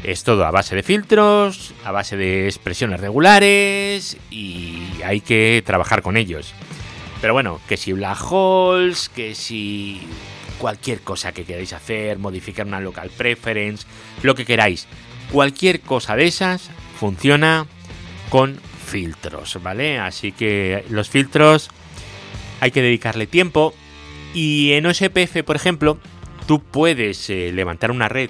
Es 0.03 0.24
todo 0.24 0.46
a 0.46 0.51
base 0.51 0.75
de 0.75 0.84
filtros, 0.84 1.74
a 1.84 1.91
base 1.91 2.15
de 2.15 2.46
expresiones 2.46 3.01
regulares 3.01 4.18
y 4.32 4.82
hay 5.03 5.20
que 5.20 5.62
trabajar 5.65 6.01
con 6.01 6.15
ellos. 6.15 6.53
Pero 7.20 7.34
bueno, 7.34 7.60
que 7.68 7.75
si 7.75 7.91
black 7.91 8.32
holes, 8.32 9.10
que 9.10 9.36
si 9.36 10.01
cualquier 10.58 11.01
cosa 11.01 11.34
que 11.34 11.44
queráis 11.44 11.74
hacer, 11.74 12.18
modificar 12.18 12.65
una 12.65 12.79
local 12.79 13.12
preference, 13.15 13.86
lo 14.24 14.36
que 14.36 14.46
queráis, 14.46 14.88
cualquier 15.32 15.82
cosa 15.82 16.15
de 16.15 16.27
esas 16.27 16.70
funciona 16.98 17.68
con 18.29 18.58
filtros, 18.86 19.62
¿vale? 19.62 20.00
Así 20.00 20.32
que 20.32 20.86
los 20.89 21.10
filtros 21.10 21.70
hay 22.62 22.72
que 22.72 22.82
dedicarle 22.82 23.27
tiempo 23.27 23.74
y 24.33 24.74
en 24.74 24.86
OSPF, 24.86 25.43
por 25.43 25.55
ejemplo, 25.55 25.98
tú 26.48 26.62
puedes 26.62 27.29
eh, 27.29 27.51
levantar 27.53 27.91
una 27.91 28.09
red 28.09 28.29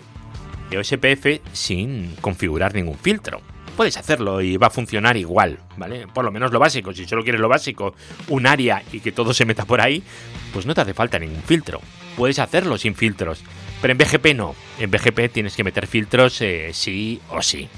de 0.70 0.78
OSPF 0.78 1.42
sin 1.54 2.16
configurar 2.22 2.74
ningún 2.74 2.98
filtro. 2.98 3.42
Puedes 3.76 3.98
hacerlo 3.98 4.42
y 4.42 4.58
va 4.58 4.68
a 4.68 4.72
funcionar 4.72 5.16
igual, 5.16 5.60
¿vale? 5.78 6.06
Por 6.08 6.26
lo 6.26 6.32
menos 6.32 6.52
lo 6.52 6.60
básico. 6.60 6.94
Si 6.94 7.06
solo 7.06 7.24
quieres 7.24 7.40
lo 7.40 7.48
básico, 7.48 7.96
un 8.28 8.46
área 8.46 8.84
y 8.92 9.00
que 9.00 9.12
todo 9.12 9.34
se 9.34 9.46
meta 9.46 9.66
por 9.66 9.80
ahí, 9.80 10.04
pues 10.52 10.66
no 10.66 10.74
te 10.74 10.82
hace 10.82 10.94
falta 10.94 11.18
ningún 11.18 11.42
filtro. 11.44 11.80
Puedes 12.18 12.40
hacerlo 12.40 12.78
sin 12.78 12.96
filtros. 12.96 13.42
Pero 13.82 13.94
en 13.94 13.98
BGP 13.98 14.36
no. 14.36 14.56
En 14.80 14.92
BGP 14.92 15.32
tienes 15.32 15.56
que 15.56 15.64
meter 15.64 15.88
filtros 15.88 16.42
eh, 16.42 16.72
sí 16.74 17.22
o 17.30 17.42
sí. 17.42 17.70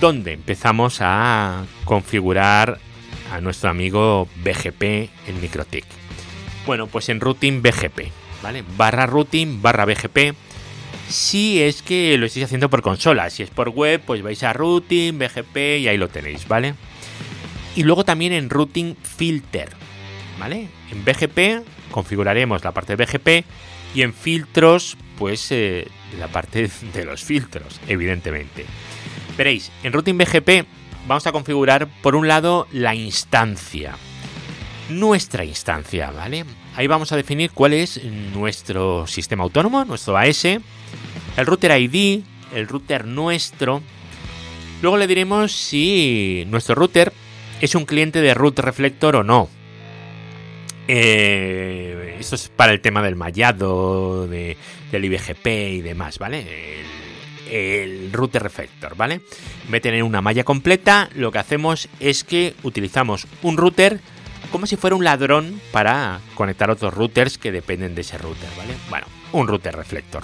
¿Dónde 0.00 0.32
empezamos 0.32 0.98
a 1.00 1.64
configurar 1.84 2.80
a 3.32 3.40
nuestro 3.40 3.70
amigo 3.70 4.28
BGP 4.42 4.82
en 5.28 5.40
MikroTik? 5.40 6.03
Bueno, 6.66 6.86
pues 6.86 7.08
en 7.08 7.20
routing 7.20 7.62
BGP, 7.62 8.10
¿vale? 8.42 8.64
Barra 8.76 9.06
routing 9.06 9.60
barra 9.60 9.84
BGP 9.84 10.34
si 11.08 11.62
es 11.62 11.82
que 11.82 12.16
lo 12.18 12.26
estáis 12.26 12.46
haciendo 12.46 12.70
por 12.70 12.82
consola. 12.82 13.30
Si 13.30 13.42
es 13.42 13.50
por 13.50 13.68
web, 13.70 14.00
pues 14.04 14.22
vais 14.22 14.42
a 14.42 14.52
routing, 14.52 15.18
BGP 15.18 15.56
y 15.80 15.88
ahí 15.88 15.96
lo 15.96 16.08
tenéis, 16.08 16.48
¿vale? 16.48 16.74
Y 17.76 17.82
luego 17.82 18.04
también 18.04 18.32
en 18.32 18.50
routing 18.50 18.96
filter, 18.96 19.70
¿vale? 20.38 20.68
En 20.90 21.04
BGP 21.04 21.66
configuraremos 21.90 22.64
la 22.64 22.72
parte 22.72 22.96
de 22.96 23.04
BGP 23.04 23.46
y 23.94 24.02
en 24.02 24.14
filtros, 24.14 24.96
pues 25.18 25.50
eh, 25.50 25.88
la 26.18 26.28
parte 26.28 26.70
de 26.94 27.04
los 27.04 27.22
filtros, 27.22 27.80
evidentemente. 27.88 28.64
Veréis, 29.36 29.70
en 29.82 29.92
routing 29.92 30.16
BGP 30.16 30.66
vamos 31.06 31.26
a 31.26 31.32
configurar 31.32 31.88
por 32.02 32.14
un 32.14 32.28
lado 32.28 32.66
la 32.72 32.94
instancia. 32.94 33.96
Nuestra 34.90 35.44
instancia, 35.44 36.10
¿vale? 36.10 36.44
Ahí 36.76 36.86
vamos 36.86 37.10
a 37.12 37.16
definir 37.16 37.52
cuál 37.52 37.72
es 37.72 38.02
nuestro 38.04 39.06
sistema 39.06 39.44
autónomo, 39.44 39.84
nuestro 39.84 40.16
AS, 40.16 40.44
el 40.44 41.46
router 41.46 41.80
ID, 41.80 42.22
el 42.54 42.68
router 42.68 43.06
nuestro. 43.06 43.82
Luego 44.82 44.98
le 44.98 45.06
diremos 45.06 45.52
si 45.52 46.44
nuestro 46.48 46.74
router 46.74 47.12
es 47.60 47.74
un 47.74 47.86
cliente 47.86 48.20
de 48.20 48.34
root 48.34 48.58
reflector 48.58 49.16
o 49.16 49.24
no. 49.24 49.48
Eh, 50.86 52.16
esto 52.20 52.34
es 52.34 52.50
para 52.50 52.72
el 52.72 52.82
tema 52.82 53.02
del 53.02 53.16
mallado, 53.16 54.26
del 54.26 54.56
IBGP 54.92 55.46
y 55.46 55.80
demás, 55.80 56.18
¿vale? 56.18 56.80
El, 57.50 57.54
el 57.54 58.12
router 58.12 58.42
reflector, 58.42 58.94
¿vale? 58.96 59.14
En 59.14 59.70
vez 59.70 59.80
de 59.82 59.88
tener 59.88 60.02
una 60.02 60.20
malla 60.20 60.44
completa, 60.44 61.08
lo 61.14 61.32
que 61.32 61.38
hacemos 61.38 61.88
es 62.00 62.22
que 62.22 62.54
utilizamos 62.62 63.26
un 63.42 63.56
router 63.56 64.00
como 64.54 64.68
si 64.68 64.76
fuera 64.76 64.94
un 64.94 65.02
ladrón 65.02 65.60
para 65.72 66.20
conectar 66.36 66.70
otros 66.70 66.94
routers 66.94 67.38
que 67.38 67.50
dependen 67.50 67.96
de 67.96 68.02
ese 68.02 68.18
router, 68.18 68.48
¿vale? 68.56 68.74
Bueno, 68.88 69.04
un 69.32 69.48
router 69.48 69.74
reflector. 69.74 70.22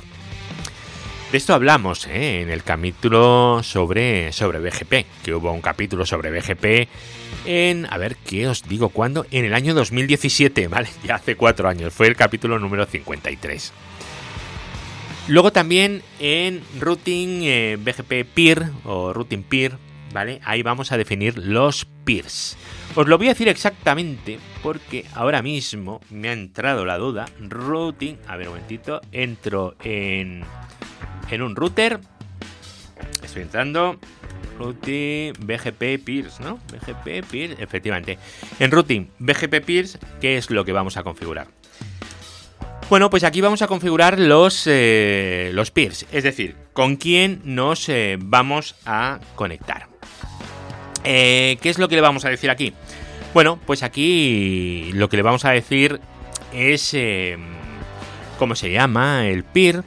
De 1.33 1.37
esto 1.37 1.53
hablamos 1.53 2.07
¿eh? 2.07 2.41
en 2.41 2.49
el 2.49 2.63
capítulo 2.63 3.61
sobre, 3.65 4.31
sobre 4.31 4.61
BGP, 4.61 5.25
que 5.25 5.35
hubo 5.35 5.51
un 5.51 5.61
capítulo 5.61 6.07
sobre 6.07 6.31
BGP 6.31 6.89
en, 7.45 7.89
a 7.91 7.99
ver, 7.99 8.15
¿qué 8.25 8.47
os 8.47 8.69
digo 8.69 8.91
cuándo? 8.91 9.27
En 9.33 9.45
el 9.45 9.53
año 9.53 9.75
2017, 9.75 10.69
¿vale? 10.69 10.89
Ya 11.05 11.17
hace 11.17 11.35
cuatro 11.35 11.69
años, 11.69 11.93
fue 11.93 12.07
el 12.07 12.15
capítulo 12.15 12.61
número 12.61 12.87
53. 12.87 13.73
Luego 15.27 15.51
también 15.51 16.03
en 16.21 16.63
routing 16.79 17.41
eh, 17.43 17.79
BGP 17.81 18.33
peer 18.33 18.71
o 18.85 19.13
routing 19.13 19.43
peer, 19.43 19.77
¿vale? 20.13 20.41
Ahí 20.45 20.63
vamos 20.63 20.93
a 20.93 20.97
definir 20.97 21.37
los 21.37 21.85
peers. 22.05 22.57
Os 22.97 23.07
lo 23.07 23.19
voy 23.19 23.29
a 23.29 23.31
decir 23.31 23.49
exactamente 23.49 24.41
porque 24.63 25.05
ahora 25.15 25.43
mismo 25.43 26.01
me 26.11 26.29
ha 26.29 26.33
entrado 26.33 26.85
la 26.85 26.99
duda. 26.99 27.27
Routing, 27.39 28.19
a 28.27 28.37
ver 28.37 28.49
un 28.49 28.55
momentito, 28.55 29.01
entro 29.13 29.77
en 29.85 30.43
en 31.31 31.43
un 31.43 31.55
router. 31.55 32.01
Estoy 33.23 33.43
entrando. 33.43 33.99
Routing 34.59 35.33
BGP 35.39 36.05
Peers, 36.05 36.41
¿no? 36.41 36.59
BGP 36.73 37.25
Peers, 37.31 37.61
efectivamente. 37.61 38.19
En 38.59 38.71
routing 38.71 39.09
BGP 39.19 39.65
Peers, 39.65 39.99
¿qué 40.21 40.37
es 40.37 40.51
lo 40.51 40.65
que 40.65 40.73
vamos 40.73 40.97
a 40.97 41.03
configurar? 41.03 41.47
Bueno, 42.91 43.09
pues 43.09 43.23
aquí 43.23 43.41
vamos 43.41 43.63
a 43.63 43.69
configurar 43.69 44.19
los, 44.19 44.67
eh, 44.67 45.53
los 45.55 45.71
peers, 45.71 46.07
es 46.11 46.25
decir, 46.25 46.57
con 46.73 46.97
quién 46.97 47.41
nos 47.45 47.89
eh, 47.89 48.19
vamos 48.21 48.75
a 48.85 49.21
conectar. 49.37 49.90
Eh, 51.05 51.59
¿Qué 51.61 51.71
es 51.71 51.79
lo 51.79 51.89
que 51.89 51.97
le 51.97 52.01
vamos 52.01 52.25
a 52.25 52.31
decir 52.31 52.51
aquí? 52.51 52.73
Bueno, 53.33 53.59
pues 53.67 53.83
aquí 53.83 54.91
lo 54.95 55.09
que 55.09 55.17
le 55.17 55.23
vamos 55.23 55.45
a 55.45 55.51
decir 55.51 56.01
es 56.53 56.97
cómo 58.39 58.57
se 58.57 58.73
llama 58.73 59.29
el 59.29 59.45
peer, 59.45 59.85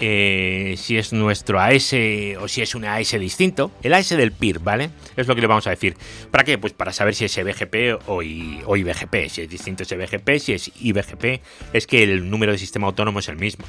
eh, 0.00 0.76
si 0.78 0.96
es 0.96 1.12
nuestro 1.12 1.60
AS 1.60 1.92
o 2.40 2.46
si 2.48 2.62
es 2.62 2.74
un 2.74 2.84
AS 2.84 3.10
distinto. 3.18 3.72
El 3.82 3.94
AS 3.94 4.10
del 4.10 4.32
PIR, 4.32 4.60
¿vale? 4.60 4.90
Es 5.16 5.26
lo 5.26 5.34
que 5.34 5.40
le 5.40 5.46
vamos 5.46 5.66
a 5.66 5.70
decir. 5.70 5.96
¿Para 6.30 6.44
qué? 6.44 6.58
Pues 6.58 6.72
para 6.72 6.92
saber 6.92 7.14
si 7.14 7.24
es 7.24 7.36
BGP 7.36 8.00
o, 8.06 8.22
IBGP. 8.22 9.28
Si 9.28 9.42
es 9.42 9.48
distinto 9.48 9.82
es 9.82 9.90
BGP, 9.90 10.38
si 10.38 10.52
es 10.52 10.70
IBGP, 10.80 11.42
es 11.72 11.86
que 11.86 12.04
el 12.04 12.30
número 12.30 12.52
de 12.52 12.58
sistema 12.58 12.86
autónomo 12.86 13.18
es 13.18 13.28
el 13.28 13.36
mismo. 13.36 13.64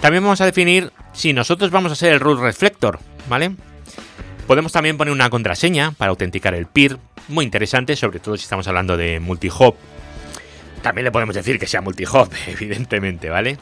También 0.00 0.22
vamos 0.22 0.40
a 0.40 0.44
definir 0.44 0.92
si 1.12 1.32
nosotros 1.32 1.70
vamos 1.70 1.92
a 1.92 1.94
ser 1.94 2.12
el 2.12 2.20
root 2.20 2.40
reflector, 2.40 2.98
¿vale? 3.28 3.52
Podemos 4.46 4.70
también 4.70 4.96
poner 4.96 5.12
una 5.12 5.28
contraseña 5.28 5.90
para 5.92 6.10
autenticar 6.10 6.54
el 6.54 6.66
PIR, 6.66 6.98
muy 7.28 7.44
interesante, 7.44 7.96
sobre 7.96 8.20
todo 8.20 8.36
si 8.36 8.44
estamos 8.44 8.68
hablando 8.68 8.96
de 8.96 9.18
multihop. 9.18 9.76
También 10.82 11.04
le 11.04 11.10
podemos 11.10 11.34
decir 11.34 11.58
que 11.58 11.66
sea 11.66 11.80
multihop, 11.80 12.32
evidentemente, 12.46 13.28
¿vale? 13.28 13.58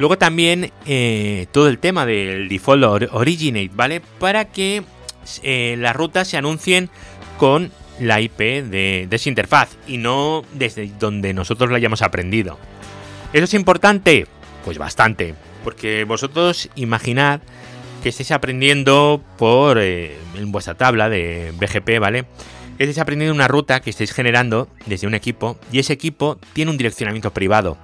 Luego 0.00 0.18
también 0.18 0.72
eh, 0.86 1.46
todo 1.52 1.68
el 1.68 1.78
tema 1.78 2.06
del 2.06 2.48
default 2.48 3.08
originate, 3.12 3.70
¿vale? 3.72 4.00
Para 4.00 4.46
que 4.46 4.82
eh, 5.42 5.76
las 5.78 5.94
rutas 5.94 6.26
se 6.26 6.36
anuncien 6.36 6.90
con 7.38 7.70
la 8.00 8.20
IP 8.20 8.38
de, 8.38 9.06
esa 9.10 9.28
interfaz 9.28 9.76
y 9.86 9.98
no 9.98 10.42
desde 10.54 10.90
donde 10.98 11.34
nosotros 11.34 11.70
la 11.70 11.76
hayamos 11.76 12.02
aprendido. 12.02 12.58
¿Eso 13.32 13.44
es 13.44 13.54
importante? 13.54 14.26
Pues 14.64 14.78
bastante, 14.78 15.34
porque 15.62 16.04
vosotros 16.04 16.68
imaginad 16.74 17.40
que 18.02 18.08
estéis 18.08 18.30
aprendiendo 18.32 19.22
por 19.36 19.78
eh, 19.78 20.16
en 20.36 20.52
vuestra 20.52 20.74
tabla 20.74 21.08
de 21.08 21.52
BGP, 21.58 22.00
¿vale? 22.00 22.24
Estéis 22.78 22.98
aprendiendo 22.98 23.34
una 23.34 23.48
ruta 23.48 23.80
que 23.80 23.90
estáis 23.90 24.12
generando 24.12 24.68
desde 24.86 25.06
un 25.06 25.14
equipo 25.14 25.58
y 25.70 25.80
ese 25.80 25.92
equipo 25.92 26.38
tiene 26.54 26.70
un 26.70 26.78
direccionamiento 26.78 27.30
privado. 27.32 27.76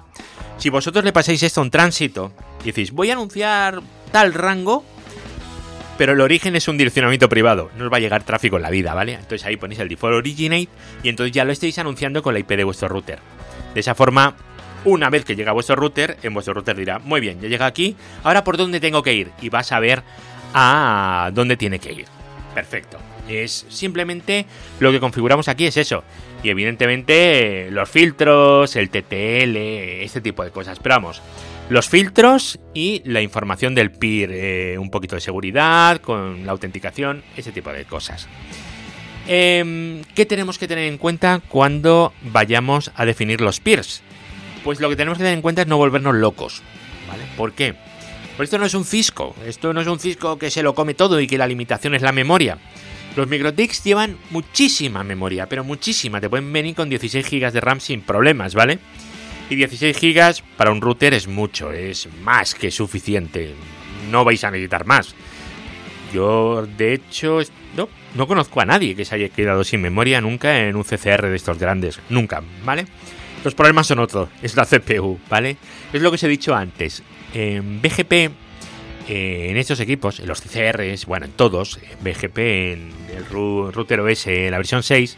Si 0.57 0.69
vosotros 0.69 1.05
le 1.05 1.13
pasáis 1.13 1.43
esto 1.43 1.61
a 1.61 1.63
un 1.63 1.69
tránsito 1.69 2.31
y 2.63 2.67
decís, 2.67 2.91
voy 2.91 3.11
a 3.11 3.13
anunciar 3.13 3.81
tal 4.11 4.33
rango, 4.33 4.83
pero 5.99 6.13
el 6.13 6.21
origen 6.21 6.55
es 6.55 6.67
un 6.67 6.77
direccionamiento 6.77 7.29
privado, 7.29 7.69
no 7.77 7.85
os 7.85 7.93
va 7.93 7.97
a 7.97 7.99
llegar 7.99 8.23
tráfico 8.23 8.55
en 8.55 8.63
la 8.63 8.71
vida, 8.71 8.95
¿vale? 8.95 9.13
Entonces 9.13 9.45
ahí 9.45 9.57
ponéis 9.57 9.79
el 9.79 9.87
default 9.87 10.15
originate 10.15 10.69
y 11.03 11.09
entonces 11.09 11.31
ya 11.31 11.45
lo 11.45 11.51
estáis 11.51 11.77
anunciando 11.77 12.23
con 12.23 12.33
la 12.33 12.39
IP 12.39 12.49
de 12.49 12.63
vuestro 12.63 12.87
router. 12.87 13.19
De 13.75 13.79
esa 13.79 13.93
forma, 13.93 14.35
una 14.85 15.09
vez 15.09 15.25
que 15.25 15.35
llega 15.35 15.51
a 15.51 15.53
vuestro 15.53 15.75
router, 15.75 16.17
en 16.23 16.33
vuestro 16.33 16.53
router 16.53 16.75
dirá, 16.75 16.99
muy 16.99 17.19
bien, 17.19 17.39
ya 17.41 17.47
llega 17.47 17.65
aquí, 17.65 17.95
ahora 18.23 18.43
por 18.43 18.57
dónde 18.57 18.79
tengo 18.79 19.03
que 19.03 19.13
ir 19.13 19.31
y 19.41 19.49
vas 19.49 19.71
a 19.71 19.79
ver 19.79 20.03
a 20.53 21.31
dónde 21.33 21.57
tiene 21.57 21.79
que 21.79 21.91
ir. 21.93 22.05
Perfecto. 22.53 22.97
Es 23.27 23.65
simplemente 23.69 24.45
lo 24.79 24.91
que 24.91 24.99
configuramos 24.99 25.47
aquí 25.47 25.65
es 25.65 25.77
eso. 25.77 26.03
Y 26.43 26.49
evidentemente 26.49 27.69
los 27.71 27.89
filtros, 27.89 28.75
el 28.75 28.89
TTL, 28.89 29.57
este 30.03 30.21
tipo 30.21 30.43
de 30.43 30.51
cosas. 30.51 30.79
Pero 30.79 30.95
vamos, 30.95 31.21
los 31.69 31.89
filtros 31.89 32.59
y 32.73 33.01
la 33.05 33.21
información 33.21 33.75
del 33.75 33.91
peer, 33.91 34.31
eh, 34.31 34.77
un 34.77 34.89
poquito 34.89 35.15
de 35.15 35.21
seguridad, 35.21 35.97
con 35.97 36.45
la 36.45 36.53
autenticación, 36.53 37.23
ese 37.35 37.51
tipo 37.51 37.71
de 37.71 37.85
cosas. 37.85 38.27
Em, 39.27 40.03
¿Qué 40.15 40.25
tenemos 40.25 40.57
que 40.57 40.67
tener 40.67 40.85
en 40.85 40.97
cuenta 40.97 41.41
cuando 41.49 42.13
vayamos 42.21 42.91
a 42.95 43.05
definir 43.05 43.41
los 43.41 43.59
peers? 43.59 44.01
Pues 44.67 44.81
lo 44.81 44.89
que 44.89 44.97
tenemos 44.97 45.17
que 45.17 45.23
tener 45.23 45.37
en 45.37 45.41
cuenta 45.41 45.61
es 45.61 45.67
no 45.69 45.77
volvernos 45.77 46.13
locos. 46.13 46.61
¿Vale? 47.07 47.23
¿Por 47.37 47.53
qué? 47.53 47.73
Pues 48.35 48.47
esto 48.47 48.57
no 48.57 48.65
es 48.65 48.73
un 48.73 48.83
Cisco, 48.83 49.33
esto 49.45 49.71
no 49.71 49.79
es 49.79 49.87
un 49.87 49.97
Cisco 49.97 50.37
que 50.37 50.51
se 50.51 50.61
lo 50.61 50.75
come 50.75 50.93
todo 50.93 51.21
y 51.21 51.25
que 51.25 51.37
la 51.37 51.47
limitación 51.47 51.95
es 51.95 52.01
la 52.01 52.11
memoria. 52.11 52.57
Los 53.15 53.29
MicroTics 53.29 53.85
llevan 53.85 54.17
muchísima 54.29 55.05
memoria, 55.05 55.47
pero 55.47 55.63
muchísima. 55.63 56.19
Te 56.19 56.29
pueden 56.29 56.51
venir 56.51 56.75
con 56.75 56.89
16 56.89 57.29
GB 57.31 57.53
de 57.53 57.61
RAM 57.61 57.79
sin 57.79 58.01
problemas, 58.01 58.55
¿vale? 58.55 58.79
Y 59.49 59.55
16 59.55 60.01
GB 60.01 60.43
para 60.57 60.73
un 60.73 60.81
router 60.81 61.13
es 61.13 61.29
mucho, 61.29 61.71
es 61.71 62.09
más 62.21 62.53
que 62.53 62.69
suficiente. 62.69 63.55
no 64.11 64.25
vais 64.25 64.43
a 64.43 64.51
necesitar 64.51 64.85
más. 64.85 65.15
Yo, 66.13 66.67
de 66.77 66.93
hecho, 66.93 67.39
no, 67.77 67.87
no 68.15 68.27
conozco 68.27 68.59
a 68.59 68.65
nadie 68.65 68.97
que 68.97 69.05
se 69.05 69.15
haya 69.15 69.29
quedado 69.29 69.63
sin 69.63 69.81
memoria 69.81 70.19
nunca 70.19 70.67
en 70.67 70.75
un 70.75 70.83
CCR 70.83 71.27
de 71.27 71.37
estos 71.37 71.57
grandes. 71.57 72.01
Nunca, 72.09 72.43
¿vale? 72.65 72.85
Los 73.43 73.55
problemas 73.55 73.87
son 73.87 73.99
otros, 73.99 74.29
es 74.41 74.55
la 74.55 74.65
CPU, 74.65 75.19
¿vale? 75.29 75.57
Es 75.93 76.01
lo 76.01 76.11
que 76.11 76.15
os 76.15 76.23
he 76.23 76.27
dicho 76.27 76.55
antes. 76.55 77.03
En 77.33 77.81
BGP, 77.81 78.13
eh, 78.13 79.47
en 79.49 79.57
estos 79.57 79.79
equipos, 79.79 80.19
en 80.19 80.27
los 80.27 80.41
CCRs, 80.41 81.05
bueno, 81.05 81.27
en 81.27 81.31
todos, 81.31 81.79
en 81.81 82.03
BGP, 82.03 82.37
en 82.73 82.91
el 83.15 83.25
router 83.25 84.01
OS, 84.01 84.27
la 84.27 84.57
versión 84.57 84.83
6, 84.83 85.17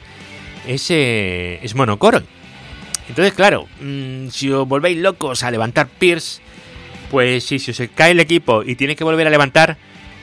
es, 0.68 0.92
eh, 0.92 1.60
es 1.64 1.76
monocore. 1.76 2.22
Entonces, 3.08 3.34
claro, 3.34 3.68
mm, 3.82 4.28
si 4.30 4.52
os 4.52 4.68
volvéis 4.68 4.98
locos 4.98 5.44
a 5.44 5.50
levantar 5.50 5.88
peers, 5.88 6.42
pues 7.10 7.44
si 7.44 7.58
se 7.58 7.88
cae 7.88 8.12
el 8.12 8.20
equipo 8.20 8.64
y 8.64 8.76
tiene 8.76 8.96
que 8.96 9.04
volver 9.04 9.26
a 9.26 9.32
levantar, 9.32 9.78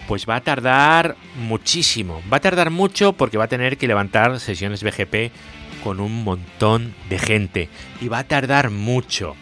pues 0.07 0.27
va 0.29 0.37
a 0.37 0.41
tardar 0.41 1.17
muchísimo. 1.37 2.23
Va 2.33 2.37
a 2.37 2.41
tardar 2.41 2.71
mucho 2.71 3.13
porque 3.13 3.39
va 3.39 3.45
a 3.45 3.49
tener 3.49 3.77
que 3.77 3.89
levantar 3.89 4.39
sesiones 4.39 4.85
BGP 4.85 5.33
con 5.87 6.01
un 6.01 6.25
montón 6.25 6.97
de 7.09 7.17
gente. 7.17 7.69
Y 8.01 8.09
va 8.09 8.19
a 8.19 8.27
tardar 8.27 8.71
mucho. 8.71 9.37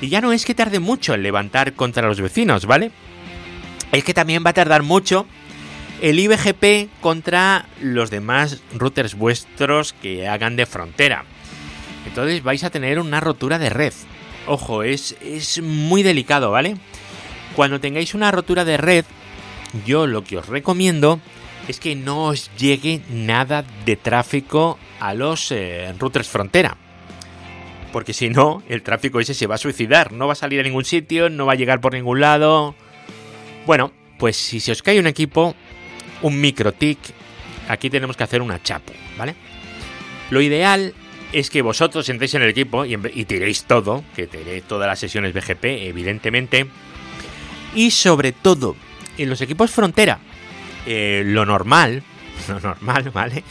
Y 0.00 0.08
ya 0.08 0.20
no 0.20 0.32
es 0.32 0.44
que 0.44 0.54
tarde 0.54 0.78
mucho 0.78 1.14
en 1.14 1.24
levantar 1.24 1.72
contra 1.72 2.06
los 2.06 2.20
vecinos, 2.20 2.64
¿vale? 2.64 2.92
Es 3.90 4.04
que 4.04 4.14
también 4.14 4.44
va 4.46 4.50
a 4.50 4.54
tardar 4.54 4.84
mucho 4.84 5.26
el 6.00 6.20
IBGP 6.20 7.00
contra 7.00 7.66
los 7.80 8.08
demás 8.08 8.62
routers 8.72 9.16
vuestros 9.16 9.92
que 9.94 10.28
hagan 10.28 10.54
de 10.54 10.64
frontera. 10.64 11.24
Entonces 12.06 12.44
vais 12.44 12.62
a 12.62 12.70
tener 12.70 13.00
una 13.00 13.18
rotura 13.18 13.58
de 13.58 13.70
red. 13.70 13.92
Ojo, 14.46 14.84
es, 14.84 15.16
es 15.20 15.60
muy 15.60 16.04
delicado, 16.04 16.52
¿vale? 16.52 16.76
Cuando 17.56 17.80
tengáis 17.80 18.14
una 18.14 18.30
rotura 18.30 18.64
de 18.64 18.76
red, 18.76 19.04
yo 19.84 20.06
lo 20.06 20.22
que 20.22 20.38
os 20.38 20.46
recomiendo 20.46 21.18
es 21.66 21.80
que 21.80 21.96
no 21.96 22.26
os 22.26 22.48
llegue 22.56 23.00
nada 23.10 23.64
de 23.84 23.96
tráfico 23.96 24.78
a 25.00 25.14
los 25.14 25.50
eh, 25.50 25.92
routers 25.98 26.28
frontera. 26.28 26.76
Porque 27.92 28.12
si 28.12 28.30
no, 28.30 28.62
el 28.68 28.82
tráfico 28.82 29.18
ese 29.18 29.34
se 29.34 29.46
va 29.46 29.56
a 29.56 29.58
suicidar. 29.58 30.12
No 30.12 30.26
va 30.26 30.34
a 30.34 30.36
salir 30.36 30.60
a 30.60 30.62
ningún 30.62 30.84
sitio, 30.84 31.28
no 31.28 31.46
va 31.46 31.54
a 31.54 31.56
llegar 31.56 31.80
por 31.80 31.94
ningún 31.94 32.20
lado. 32.20 32.74
Bueno, 33.66 33.92
pues 34.18 34.36
si 34.36 34.60
se 34.60 34.72
os 34.72 34.82
cae 34.82 35.00
un 35.00 35.06
equipo, 35.06 35.56
un 36.22 36.40
micro 36.40 36.72
tick, 36.72 36.98
aquí 37.68 37.90
tenemos 37.90 38.16
que 38.16 38.24
hacer 38.24 38.42
una 38.42 38.62
chapu, 38.62 38.92
¿vale? 39.18 39.34
Lo 40.30 40.40
ideal 40.40 40.94
es 41.32 41.50
que 41.50 41.62
vosotros 41.62 42.08
entréis 42.08 42.34
en 42.34 42.42
el 42.42 42.50
equipo 42.50 42.84
y, 42.84 42.94
y 43.14 43.24
tiréis 43.24 43.64
todo, 43.64 44.04
que 44.14 44.26
tiréis 44.26 44.64
todas 44.64 44.86
las 44.86 44.98
sesiones 44.98 45.32
BGP, 45.32 45.64
evidentemente. 45.64 46.66
Y 47.74 47.90
sobre 47.90 48.32
todo, 48.32 48.76
en 49.18 49.30
los 49.30 49.40
equipos 49.40 49.70
frontera, 49.70 50.18
eh, 50.86 51.22
lo 51.24 51.44
normal, 51.46 52.02
lo 52.48 52.60
normal, 52.60 53.10
¿vale? 53.10 53.44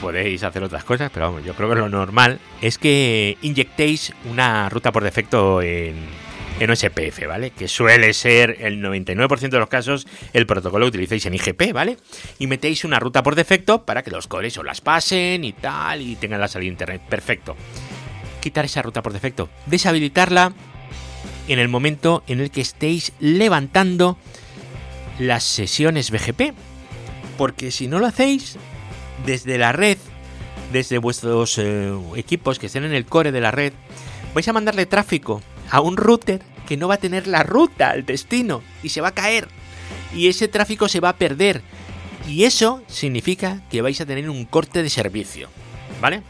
Podéis 0.00 0.42
hacer 0.42 0.62
otras 0.62 0.84
cosas, 0.84 1.10
pero 1.12 1.26
vamos, 1.26 1.44
yo 1.44 1.54
creo 1.54 1.68
que 1.70 1.76
lo 1.76 1.88
normal 1.88 2.38
es 2.60 2.78
que 2.78 3.38
inyectéis 3.42 4.12
una 4.30 4.68
ruta 4.68 4.92
por 4.92 5.02
defecto 5.02 5.62
en, 5.62 5.94
en 6.60 6.70
OSPF, 6.70 7.26
¿vale? 7.26 7.50
Que 7.50 7.68
suele 7.68 8.12
ser 8.12 8.58
el 8.60 8.82
99% 8.82 9.48
de 9.48 9.58
los 9.58 9.68
casos 9.68 10.06
el 10.32 10.46
protocolo 10.46 10.86
que 10.86 10.90
utilicéis 10.90 11.26
en 11.26 11.34
IGP, 11.34 11.72
¿vale? 11.72 11.96
Y 12.38 12.46
metéis 12.46 12.84
una 12.84 12.98
ruta 12.98 13.22
por 13.22 13.34
defecto 13.34 13.84
para 13.84 14.02
que 14.02 14.10
los 14.10 14.26
cores 14.26 14.56
os 14.58 14.64
las 14.64 14.80
pasen 14.80 15.44
y 15.44 15.52
tal 15.52 16.02
y 16.02 16.16
tengan 16.16 16.40
la 16.40 16.48
salida 16.48 16.70
internet. 16.70 17.02
Perfecto. 17.08 17.56
Quitar 18.40 18.64
esa 18.64 18.82
ruta 18.82 19.02
por 19.02 19.12
defecto. 19.12 19.48
Deshabilitarla 19.66 20.52
en 21.48 21.58
el 21.58 21.68
momento 21.68 22.22
en 22.26 22.40
el 22.40 22.50
que 22.50 22.60
estéis 22.60 23.12
levantando 23.20 24.16
las 25.18 25.44
sesiones 25.44 26.10
BGP. 26.10 26.54
Porque 27.36 27.70
si 27.70 27.86
no 27.86 27.98
lo 27.98 28.06
hacéis, 28.06 28.56
desde 29.24 29.58
la 29.58 29.72
red, 29.72 29.98
desde 30.72 30.98
vuestros 30.98 31.58
eh, 31.58 31.92
equipos 32.16 32.58
que 32.58 32.66
estén 32.66 32.84
en 32.84 32.92
el 32.92 33.06
core 33.06 33.32
de 33.32 33.40
la 33.40 33.50
red, 33.50 33.72
vais 34.34 34.46
a 34.48 34.52
mandarle 34.52 34.86
tráfico 34.86 35.42
a 35.70 35.80
un 35.80 35.96
router 35.96 36.42
que 36.66 36.76
no 36.76 36.88
va 36.88 36.94
a 36.94 36.98
tener 36.98 37.26
la 37.26 37.42
ruta 37.42 37.90
al 37.90 38.04
destino 38.04 38.62
y 38.82 38.90
se 38.90 39.00
va 39.00 39.08
a 39.08 39.14
caer. 39.14 39.48
Y 40.14 40.28
ese 40.28 40.48
tráfico 40.48 40.88
se 40.88 41.00
va 41.00 41.10
a 41.10 41.16
perder. 41.16 41.62
Y 42.28 42.44
eso 42.44 42.82
significa 42.88 43.62
que 43.70 43.82
vais 43.82 44.00
a 44.00 44.06
tener 44.06 44.28
un 44.28 44.44
corte 44.44 44.82
de 44.82 44.90
servicio. 44.90 45.48
¿Vale? 46.00 46.22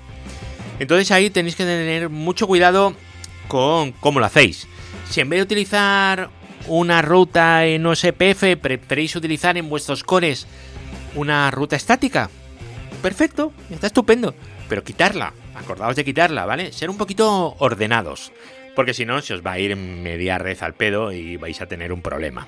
Entonces 0.79 1.11
ahí 1.11 1.31
tenéis 1.31 1.57
que 1.57 1.65
tener 1.65 2.11
mucho 2.11 2.47
cuidado 2.47 2.95
con 3.49 3.93
cómo 3.93 4.21
lo 4.21 4.27
hacéis. 4.27 4.67
Si 5.11 5.21
en 5.21 5.29
vez 5.29 5.39
de 5.39 5.45
utilizar 5.45 6.31
una 6.67 7.01
ruta 7.01 7.65
en 7.65 7.87
OSPF, 7.87 8.57
preferéis 8.61 9.17
utilizar 9.17 9.57
en 9.57 9.69
vuestros 9.69 10.05
cores 10.05 10.47
una 11.15 11.51
ruta 11.51 11.77
estática. 11.77 12.31
Perfecto, 13.03 13.53
está 13.71 13.89
estupendo. 13.89 14.35
Pero 14.69 14.83
quitarla, 14.83 15.33
acordaos 15.55 15.97
de 15.97 16.05
quitarla, 16.05 16.45
¿vale? 16.45 16.73
Ser 16.73 16.91
un 16.91 16.99
poquito 16.99 17.55
ordenados. 17.59 18.33
Porque 18.75 18.95
si 18.95 19.07
no, 19.07 19.23
se 19.23 19.35
os 19.35 19.45
va 19.45 19.53
a 19.53 19.59
ir 19.59 19.75
media 19.77 20.39
red 20.39 20.59
al 20.61 20.75
pedo 20.75 21.13
y 21.13 21.37
vais 21.37 21.61
a 21.61 21.67
tener 21.67 21.93
un 21.93 22.03
problema. 22.03 22.47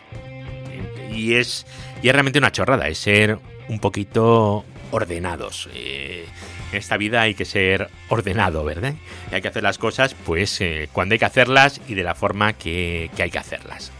Y 1.11 1.34
es, 1.34 1.66
y 2.02 2.08
es 2.08 2.12
realmente 2.12 2.38
una 2.38 2.52
chorrada, 2.52 2.88
es 2.88 2.98
ser 2.98 3.38
un 3.68 3.78
poquito 3.78 4.64
ordenados. 4.90 5.68
Eh, 5.74 6.26
en 6.72 6.78
esta 6.78 6.96
vida 6.96 7.22
hay 7.22 7.34
que 7.34 7.44
ser 7.44 7.88
ordenado, 8.08 8.64
¿verdad? 8.64 8.94
Y 9.30 9.34
hay 9.34 9.40
que 9.40 9.48
hacer 9.48 9.62
las 9.62 9.78
cosas, 9.78 10.14
pues, 10.26 10.61
eh, 10.61 10.88
cuando 10.92 11.14
hay 11.14 11.18
que 11.18 11.24
hacerlas 11.24 11.80
y 11.88 11.94
de 11.94 12.02
la 12.02 12.14
forma 12.14 12.52
que, 12.52 13.11
que 13.16 13.22
hay 13.22 13.30
que 13.30 13.38
hacerlas. 13.38 13.90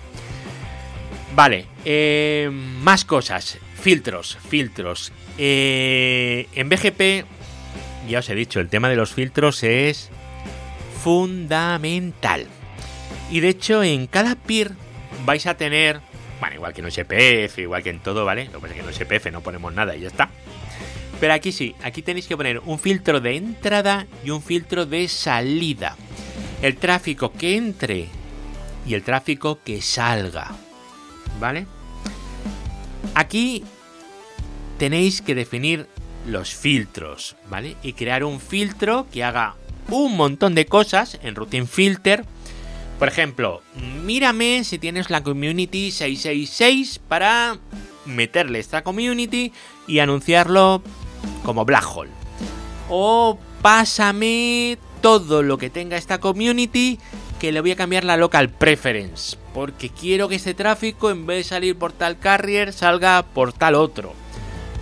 Vale, 1.39 1.67
eh, 1.85 2.51
más 2.51 3.05
cosas. 3.05 3.59
Filtros, 3.81 4.37
filtros. 4.49 5.13
Eh, 5.39 6.49
en 6.53 6.69
BGP, 6.69 7.25
ya 8.09 8.19
os 8.19 8.29
he 8.29 8.35
dicho, 8.35 8.59
el 8.59 8.69
tema 8.69 8.89
de 8.89 8.97
los 8.97 9.15
filtros 9.15 9.63
es 9.63 10.11
fundamental. 11.01 12.49
Y 13.31 13.39
de 13.39 13.51
hecho, 13.51 13.85
en 13.85 14.09
cada 14.09 14.35
peer 14.35 14.73
vais 15.25 15.47
a 15.47 15.57
tener, 15.57 16.01
bueno, 16.41 16.57
igual 16.57 16.75
que 16.75 16.81
en 16.81 16.91
SPF, 16.91 17.59
igual 17.61 17.85
que 17.85 17.91
en 17.91 18.01
todo, 18.01 18.25
¿vale? 18.25 18.47
Lo 18.47 18.55
que 18.55 18.59
pasa 18.59 18.75
es 18.75 18.81
que 18.83 18.89
en 18.89 19.21
SPF 19.21 19.31
no 19.31 19.41
ponemos 19.41 19.73
nada 19.73 19.95
y 19.95 20.01
ya 20.01 20.09
está. 20.09 20.31
Pero 21.21 21.35
aquí 21.35 21.53
sí, 21.53 21.77
aquí 21.85 22.03
tenéis 22.03 22.27
que 22.27 22.37
poner 22.37 22.59
un 22.65 22.81
filtro 22.81 23.21
de 23.21 23.37
entrada 23.37 24.09
y 24.25 24.31
un 24.31 24.43
filtro 24.43 24.87
de 24.87 25.07
salida. 25.07 25.97
El 26.63 26.79
tráfico 26.79 27.33
que 27.33 27.57
entre 27.57 28.09
y 28.85 28.95
el 28.95 29.05
tráfico 29.05 29.61
que 29.65 29.81
salga. 29.81 30.51
¿Vale? 31.41 31.67
Aquí 33.15 33.65
tenéis 34.79 35.23
que 35.23 35.35
definir 35.35 35.87
los 36.27 36.55
filtros, 36.55 37.37
¿vale? 37.49 37.77
Y 37.83 37.95
crear 37.95 38.25
un 38.25 38.41
filtro 38.41 39.07
que 39.13 39.25
haga 39.25 39.57
un 39.91 40.17
montón 40.17 40.55
de 40.55 40.67
cosas 40.67 41.19
en 41.23 41.35
Routine 41.35 41.67
Filter. 41.67 42.25
Por 42.99 43.09
ejemplo, 43.09 43.63
mírame 44.05 44.65
si 44.65 44.79
tienes 44.79 45.11
la 45.11 45.23
Community 45.23 45.91
666 45.91 47.01
para 47.09 47.59
meterle 48.05 48.59
esta 48.59 48.83
Community 48.83 49.53
y 49.87 50.01
anunciarlo 50.01 50.83
como 51.45 51.65
Black 51.65 51.85
Hole. 51.95 52.11
O 52.89 53.39
pásame 53.63 54.79
todo 55.01 55.43
lo 55.43 55.59
que 55.59 55.71
tenga 55.71 55.97
esta 55.97 56.19
Community 56.19 56.99
que 57.39 57.53
le 57.53 57.61
voy 57.61 57.71
a 57.71 57.77
cambiar 57.77 58.05
la 58.05 58.17
local 58.17 58.49
preference. 58.51 59.37
Porque 59.55 59.91
quiero 59.91 60.29
que 60.29 60.37
este 60.37 60.55
tráfico, 60.55 61.11
en 61.11 61.27
vez 61.27 61.39
de 61.39 61.45
salir 61.45 61.77
por 61.77 61.93
tal 61.93 62.19
carrier, 62.19 62.73
salga 62.73 63.23
por 63.23 63.53
tal 63.53 63.75
otro. 63.75 64.15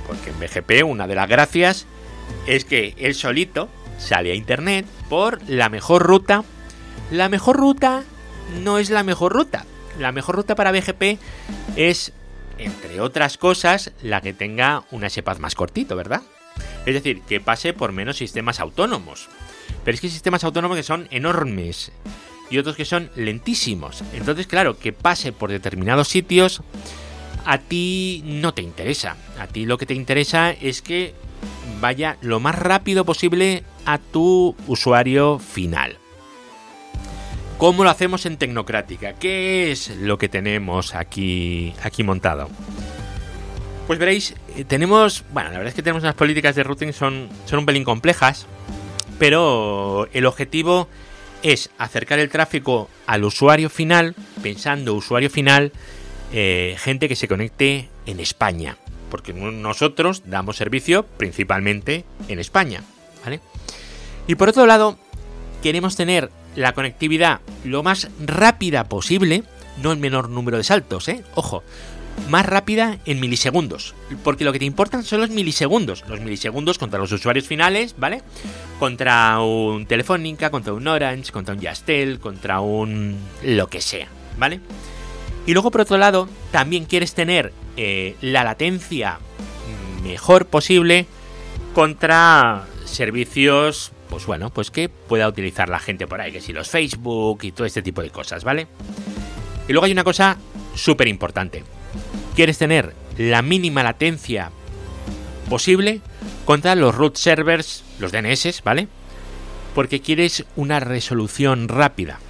Porque 0.07 0.31
en 0.31 0.39
BGP 0.39 0.85
una 0.85 1.07
de 1.07 1.15
las 1.15 1.29
gracias 1.29 1.87
es 2.47 2.65
que 2.65 2.95
él 2.99 3.15
solito 3.15 3.69
sale 3.99 4.33
a 4.33 4.35
internet 4.35 4.87
por 5.09 5.41
la 5.49 5.69
mejor 5.69 6.03
ruta. 6.03 6.45
La 7.11 7.29
mejor 7.29 7.57
ruta 7.57 8.05
no 8.63 8.79
es 8.79 8.91
la 8.91 9.03
mejor 9.03 9.33
ruta. 9.33 9.65
La 9.99 10.13
mejor 10.13 10.37
ruta 10.37 10.55
para 10.55 10.73
BGP 10.73 11.19
es, 11.77 12.13
entre 12.59 13.01
otras 13.01 13.39
cosas, 13.39 13.93
la 14.03 14.21
que 14.21 14.33
tenga 14.33 14.85
una 14.91 15.09
SEPAD 15.09 15.39
más 15.39 15.55
cortito, 15.55 15.97
¿verdad? 15.97 16.23
Es 16.85 16.95
decir, 16.95 17.23
que 17.23 17.41
pase 17.41 17.73
por 17.73 17.93
menos 17.93 18.17
sistemas 18.17 18.61
autónomos. 18.61 19.29
Pero 19.85 19.95
es 19.95 20.01
que 20.01 20.09
sistemas 20.09 20.45
autónomos 20.45 20.77
que 20.77 20.83
son 20.83 21.09
enormes 21.11 21.93
y 22.51 22.59
otros 22.59 22.77
que 22.77 22.85
son 22.85 23.11
lentísimos. 23.17 24.03
Entonces, 24.13 24.47
claro, 24.47 24.79
que 24.79 24.93
pase 24.93 25.33
por 25.33 25.51
determinados 25.51 26.09
sitios 26.09 26.63
a 27.47 27.59
ti 27.59 28.23
no 28.25 28.53
te 28.53 28.63
interesa. 28.63 29.17
A 29.39 29.47
ti 29.47 29.67
lo 29.67 29.79
que 29.79 29.87
te 29.87 29.95
interesa 29.95 30.51
es 30.51 30.83
que 30.83 31.15
vaya 31.81 32.17
lo 32.21 32.41
más 32.41 32.57
rápido 32.57 33.05
posible 33.05 33.63
a 33.85 33.99
tu 33.99 34.57
usuario 34.67 35.39
final. 35.39 35.99
¿Cómo 37.57 37.85
lo 37.85 37.91
hacemos 37.91 38.27
en 38.27 38.37
Tecnocrática? 38.37 39.15
¿Qué 39.15 39.71
es 39.71 39.97
lo 39.97 40.19
que 40.19 40.29
tenemos 40.29 40.95
aquí, 40.95 41.73
aquí 41.83 42.03
montado? 42.03 42.51
Pues 43.87 43.99
veréis, 43.99 44.35
eh, 44.57 44.65
tenemos, 44.65 45.25
bueno, 45.33 45.51
la 45.51 45.59
verdad 45.59 45.69
es 45.69 45.75
que 45.75 45.83
tenemos 45.83 46.03
unas 46.03 46.17
políticas 46.17 46.57
de 46.57 46.65
routing 46.65 46.93
son, 46.93 47.29
son 47.47 47.61
un 47.61 47.67
pelín 47.67 47.85
complejas, 47.85 48.47
pero 49.19 50.09
el 50.13 50.27
objetivo 50.27 50.89
es 51.47 51.71
acercar 51.79 52.19
el 52.19 52.29
tráfico 52.29 52.91
al 53.07 53.23
usuario 53.23 53.71
final, 53.71 54.17
pensando 54.43 54.95
usuario 54.95 55.31
final 55.31 55.71
eh, 56.33 56.75
gente 56.79 57.09
que 57.09 57.15
se 57.15 57.29
conecte 57.29 57.89
en 58.05 58.19
España, 58.19 58.77
porque 59.11 59.33
nosotros 59.33 60.25
damos 60.27 60.57
servicio 60.57 61.05
principalmente 61.05 62.05
en 62.27 62.41
España, 62.41 62.83
¿vale? 63.25 63.41
Y 64.27 64.35
por 64.35 64.49
otro 64.49 64.67
lado, 64.67 64.99
queremos 65.63 65.95
tener 65.95 66.33
la 66.57 66.73
conectividad 66.73 67.41
lo 67.63 67.85
más 67.85 68.09
rápida 68.19 68.89
posible, 68.89 69.45
no 69.81 69.93
el 69.93 69.99
menor 69.99 70.29
número 70.29 70.57
de 70.57 70.65
saltos, 70.65 71.09
¿eh? 71.09 71.23
Ojo, 71.37 71.63
más 72.29 72.47
rápida 72.47 72.99
en 73.05 73.21
milisegundos. 73.21 73.95
Porque 74.25 74.45
lo 74.45 74.53
que 74.53 74.59
te 74.59 74.65
importan 74.65 75.05
son 75.05 75.21
los 75.21 75.31
milisegundos. 75.31 76.05
Los 76.09 76.21
milisegundos 76.21 76.79
contra 76.79 76.99
los 76.99 77.13
usuarios 77.13 77.47
finales, 77.47 77.95
¿vale? 77.99 78.23
Contra 78.79 79.41
un 79.41 79.87
Telefónica, 79.87 80.51
contra 80.51 80.73
un 80.73 80.87
Orange, 80.87 81.33
contra 81.33 81.55
un 81.55 81.61
Yastel, 81.61 82.19
contra 82.21 82.61
un... 82.61 83.17
lo 83.43 83.69
que 83.69 83.81
sea, 83.81 84.09
¿vale? 84.39 84.61
Y 85.47 85.53
luego, 85.53 85.71
por 85.71 85.83
otro 85.83 85.99
lado, 85.99 86.29
también 86.51 86.87
quieres 86.87 87.15
tener 87.15 87.53
eh, 87.77 88.17
la 88.21 88.43
latencia 88.43 89.19
mejor 90.03 90.47
posible 90.47 91.07
contra 91.75 92.65
servicios, 92.85 93.93
pues 94.09 94.27
bueno, 94.27 94.51
pues 94.51 94.71
que 94.71 94.89
pueda 94.89 95.29
utilizar 95.29 95.69
la 95.69 95.79
gente 95.79 96.07
por 96.07 96.21
ahí, 96.21 96.33
que 96.33 96.41
si 96.41 96.53
los 96.53 96.69
Facebook 96.69 97.41
y 97.43 97.53
todo 97.53 97.67
este 97.67 97.83
tipo 97.83 98.03
de 98.03 98.11
cosas, 98.11 98.45
¿vale? 98.45 98.67
Y 99.69 99.73
luego 99.73 99.87
hay 99.87 99.93
una 99.93 100.05
cosa 100.05 100.37
súper 100.75 101.09
importante 101.09 101.65
quieres 102.37 102.59
tener 102.59 102.95
la 103.17 103.41
mínima 103.41 103.83
latencia 103.83 104.51
posible 105.49 106.03
contra 106.45 106.75
los 106.75 106.95
root 106.95 107.17
servers, 107.17 107.83
los 107.99 108.13
DNS, 108.13 108.63
¿vale? 108.63 108.89
Porque 109.75 110.01
quieres 110.01 110.45
una 110.55 110.79
resolución 110.79 111.69
rápida. 111.69 112.21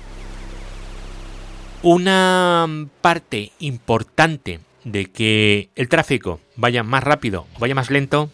Una 1.82 2.66
parte 3.00 3.52
importante 3.58 4.60
de 4.84 5.06
que 5.06 5.68
el 5.74 5.88
tráfico 5.88 6.40
vaya 6.54 6.84
más 6.84 7.02
rápido 7.02 7.46
o 7.56 7.58
vaya 7.58 7.74
más 7.74 7.90
lento 7.90 8.30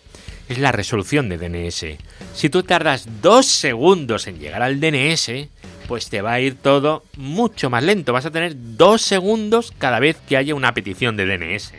es 0.48 0.58
la 0.58 0.72
resolución 0.72 1.30
de 1.30 1.38
DNS. 1.38 1.98
Si 2.34 2.50
tú 2.50 2.62
tardas 2.62 3.08
dos 3.22 3.46
segundos 3.46 4.26
en 4.26 4.38
llegar 4.38 4.62
al 4.62 4.78
DNS, 4.78 5.48
pues 5.92 6.08
te 6.08 6.22
va 6.22 6.32
a 6.32 6.40
ir 6.40 6.54
todo 6.54 7.04
mucho 7.18 7.68
más 7.68 7.84
lento. 7.84 8.14
Vas 8.14 8.24
a 8.24 8.30
tener 8.30 8.54
dos 8.56 9.02
segundos 9.02 9.74
cada 9.76 10.00
vez 10.00 10.16
que 10.26 10.38
haya 10.38 10.54
una 10.54 10.72
petición 10.72 11.18
de 11.18 11.26
DNS. 11.26 11.70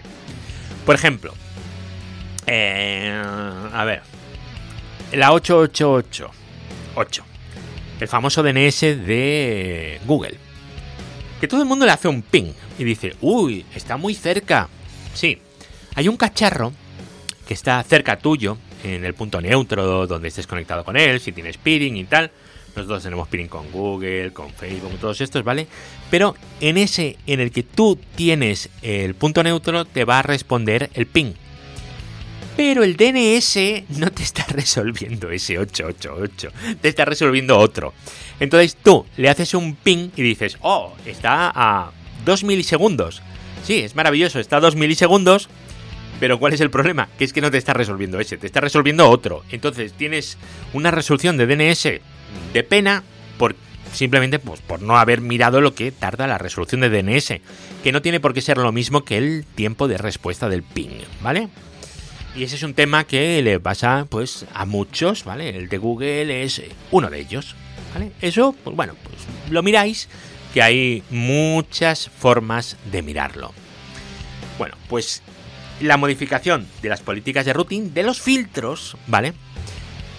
Por 0.85 0.93
ejemplo, 0.93 1.33
eh, 2.45 3.11
a 3.73 3.83
ver, 3.85 4.03
la 5.13 5.33
8888, 5.33 7.25
el 8.01 8.07
famoso 8.07 8.43
DNS 8.43 8.81
de 8.81 9.99
Google. 10.05 10.37
Que 11.41 11.47
todo 11.47 11.63
el 11.63 11.67
mundo 11.67 11.87
le 11.87 11.93
hace 11.93 12.07
un 12.07 12.21
ping 12.21 12.53
y 12.77 12.83
dice, 12.83 13.15
uy, 13.19 13.65
está 13.73 13.97
muy 13.97 14.13
cerca. 14.13 14.69
Sí, 15.15 15.41
hay 15.95 16.07
un 16.07 16.17
cacharro 16.17 16.71
que 17.47 17.55
está 17.55 17.81
cerca 17.81 18.19
tuyo, 18.19 18.59
en 18.83 19.05
el 19.05 19.15
punto 19.15 19.41
neutro 19.41 20.05
donde 20.05 20.27
estés 20.27 20.45
conectado 20.45 20.83
con 20.83 20.97
él, 20.97 21.19
si 21.19 21.31
tienes 21.31 21.57
peering 21.57 21.97
y 21.97 22.03
tal, 22.03 22.29
nosotros 22.75 23.03
tenemos 23.03 23.27
peering 23.27 23.47
con 23.47 23.71
Google, 23.71 24.33
con 24.33 24.51
Facebook, 24.51 24.97
todos 24.99 25.21
estos, 25.21 25.43
¿vale? 25.43 25.67
Pero 26.09 26.35
en 26.59 26.77
ese 26.77 27.17
en 27.27 27.39
el 27.39 27.51
que 27.51 27.63
tú 27.63 27.99
tienes 28.15 28.69
el 28.81 29.15
punto 29.15 29.43
neutro 29.43 29.85
te 29.85 30.05
va 30.05 30.19
a 30.19 30.23
responder 30.23 30.89
el 30.93 31.05
ping. 31.05 31.33
Pero 32.55 32.83
el 32.83 32.97
DNS 32.97 33.97
no 33.97 34.11
te 34.11 34.23
está 34.23 34.45
resolviendo 34.49 35.29
ese 35.31 35.57
888, 35.57 36.51
te 36.81 36.87
está 36.87 37.05
resolviendo 37.05 37.57
otro. 37.57 37.93
Entonces 38.39 38.75
tú 38.75 39.05
le 39.17 39.29
haces 39.29 39.53
un 39.53 39.75
ping 39.75 40.09
y 40.15 40.21
dices, 40.21 40.57
oh, 40.61 40.93
está 41.05 41.51
a 41.53 41.91
2 42.25 42.43
milisegundos. 42.43 43.21
Sí, 43.63 43.79
es 43.79 43.95
maravilloso, 43.95 44.39
está 44.39 44.57
a 44.57 44.61
2 44.61 44.75
milisegundos, 44.75 45.49
pero 46.19 46.39
¿cuál 46.39 46.53
es 46.53 46.61
el 46.61 46.69
problema? 46.69 47.09
Que 47.17 47.23
es 47.25 47.33
que 47.33 47.41
no 47.41 47.49
te 47.49 47.57
está 47.57 47.73
resolviendo 47.73 48.19
ese, 48.19 48.37
te 48.37 48.47
está 48.47 48.61
resolviendo 48.61 49.09
otro. 49.09 49.43
Entonces 49.51 49.93
tienes 49.93 50.37
una 50.73 50.91
resolución 50.91 51.37
de 51.37 51.47
DNS 51.47 52.01
de 52.53 52.63
pena 52.63 53.03
por 53.37 53.55
simplemente 53.93 54.39
pues, 54.39 54.61
por 54.61 54.81
no 54.81 54.97
haber 54.97 55.21
mirado 55.21 55.61
lo 55.61 55.75
que 55.75 55.91
tarda 55.91 56.27
la 56.27 56.37
resolución 56.37 56.81
de 56.81 56.89
DNS, 56.89 57.41
que 57.83 57.91
no 57.91 58.01
tiene 58.01 58.19
por 58.19 58.33
qué 58.33 58.41
ser 58.41 58.57
lo 58.57 58.71
mismo 58.71 59.03
que 59.03 59.17
el 59.17 59.45
tiempo 59.55 59.87
de 59.87 59.97
respuesta 59.97 60.49
del 60.49 60.63
ping, 60.63 61.01
¿vale? 61.21 61.49
Y 62.35 62.43
ese 62.43 62.55
es 62.55 62.63
un 62.63 62.73
tema 62.73 63.05
que 63.05 63.41
le 63.43 63.59
pasa 63.59 64.07
pues 64.09 64.45
a 64.53 64.65
muchos, 64.65 65.23
¿vale? 65.23 65.49
El 65.49 65.69
de 65.69 65.77
Google 65.77 66.43
es 66.43 66.61
uno 66.91 67.09
de 67.09 67.19
ellos, 67.19 67.55
¿vale? 67.93 68.11
Eso, 68.21 68.55
pues 68.63 68.75
bueno, 68.75 68.95
pues 69.03 69.17
lo 69.51 69.61
miráis, 69.61 70.09
que 70.53 70.61
hay 70.61 71.03
muchas 71.09 72.09
formas 72.09 72.77
de 72.91 73.01
mirarlo. 73.01 73.53
Bueno, 74.57 74.75
pues 74.87 75.21
la 75.79 75.97
modificación 75.97 76.67
de 76.81 76.89
las 76.89 77.01
políticas 77.01 77.45
de 77.45 77.53
routing, 77.53 77.93
de 77.93 78.03
los 78.03 78.21
filtros, 78.21 78.97
¿vale? 79.07 79.33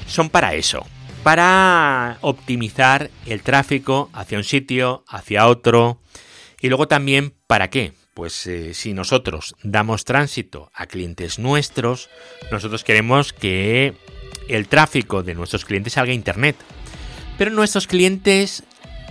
Son 0.06 0.30
para 0.30 0.54
eso, 0.54 0.86
para 1.24 2.18
optimizar 2.20 3.10
el 3.24 3.42
tráfico 3.42 4.10
hacia 4.12 4.36
un 4.36 4.44
sitio, 4.44 5.04
hacia 5.08 5.46
otro. 5.46 5.98
Y 6.60 6.68
luego 6.68 6.86
también, 6.86 7.32
¿para 7.46 7.70
qué? 7.70 7.94
Pues 8.12 8.46
eh, 8.46 8.74
si 8.74 8.92
nosotros 8.92 9.56
damos 9.62 10.04
tránsito 10.04 10.70
a 10.74 10.86
clientes 10.86 11.38
nuestros, 11.38 12.10
nosotros 12.52 12.84
queremos 12.84 13.32
que 13.32 13.94
el 14.48 14.68
tráfico 14.68 15.22
de 15.22 15.34
nuestros 15.34 15.64
clientes 15.64 15.94
salga 15.94 16.12
a 16.12 16.14
Internet. 16.14 16.56
Pero 17.38 17.50
nuestros 17.50 17.86
clientes, 17.86 18.62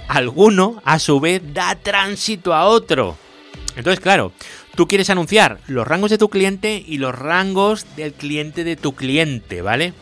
alguno, 0.07 0.81
a 0.85 0.99
su 0.99 1.19
vez, 1.19 1.41
da 1.51 1.75
tránsito 1.75 2.53
a 2.53 2.65
otro. 2.65 3.17
Entonces, 3.75 3.99
claro, 3.99 4.31
tú 4.75 4.87
quieres 4.87 5.09
anunciar 5.09 5.59
los 5.65 5.87
rangos 5.87 6.11
de 6.11 6.19
tu 6.19 6.29
cliente 6.29 6.83
y 6.85 6.99
los 6.99 7.15
rangos 7.15 7.87
del 7.95 8.13
cliente 8.13 8.63
de 8.63 8.75
tu 8.75 8.93
cliente, 8.93 9.63
¿vale? 9.63 9.93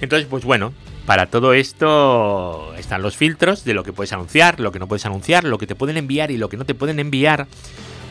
Entonces, 0.00 0.26
pues 0.28 0.44
bueno, 0.44 0.72
para 1.10 1.26
todo 1.26 1.54
esto 1.54 2.72
están 2.78 3.02
los 3.02 3.16
filtros 3.16 3.64
de 3.64 3.74
lo 3.74 3.82
que 3.82 3.92
puedes 3.92 4.12
anunciar, 4.12 4.60
lo 4.60 4.70
que 4.70 4.78
no 4.78 4.86
puedes 4.86 5.06
anunciar, 5.06 5.42
lo 5.42 5.58
que 5.58 5.66
te 5.66 5.74
pueden 5.74 5.96
enviar 5.96 6.30
y 6.30 6.36
lo 6.36 6.48
que 6.48 6.56
no 6.56 6.64
te 6.64 6.76
pueden 6.76 7.00
enviar. 7.00 7.48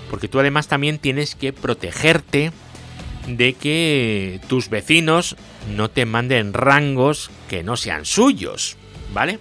Porque 0.09 0.27
tú 0.27 0.37
además 0.37 0.67
también 0.67 0.99
tienes 0.99 1.33
que 1.33 1.53
protegerte 1.53 2.51
de 3.25 3.53
que 3.53 4.41
tus 4.49 4.67
vecinos 4.69 5.37
no 5.77 5.89
te 5.89 6.05
manden 6.05 6.51
rangos 6.51 7.31
que 7.47 7.63
no 7.63 7.77
sean 7.77 8.03
suyos, 8.03 8.75
¿vale? 9.13 9.39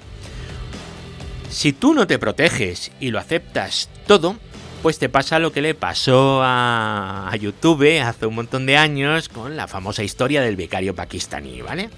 Si 1.51 1.73
tú 1.73 1.95
no 1.95 2.07
te 2.07 2.21
proteges 2.21 2.93
y 3.01 3.11
lo 3.11 3.19
aceptas 3.19 3.91
todo, 4.07 4.37
pues 4.85 5.01
te 5.01 5.09
pasa 5.09 5.41
lo 5.41 5.51
que 5.51 5.63
le 5.63 5.75
pasó 5.75 6.43
a, 6.45 7.35
YouTube 7.41 8.01
hace 8.01 8.25
un 8.25 8.37
montón 8.37 8.67
de 8.67 8.77
años 8.77 9.29
con 9.29 9.57
la 9.57 9.67
famosa 9.67 10.05
historia 10.05 10.43
del 10.43 10.55
becario 10.55 10.95
pakistaní, 10.95 11.61
¿vale? 11.61 11.91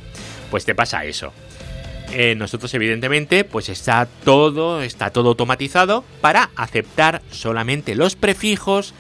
Pues 0.51 0.65
te 0.65 0.75
pasa 0.75 1.05
eso. 1.05 1.35
Eh, 2.13 2.35
nosotros 2.35 2.73
evidentemente 2.75 3.45
pues 3.45 3.69
está 3.69 4.07
todo 4.25 4.83
está 4.83 5.11
todo 5.11 5.29
automatizado 5.29 6.05
para 6.21 6.51
aceptar 6.57 7.23
solamente 7.31 7.95
los 7.95 8.17
prefijos 8.17 8.95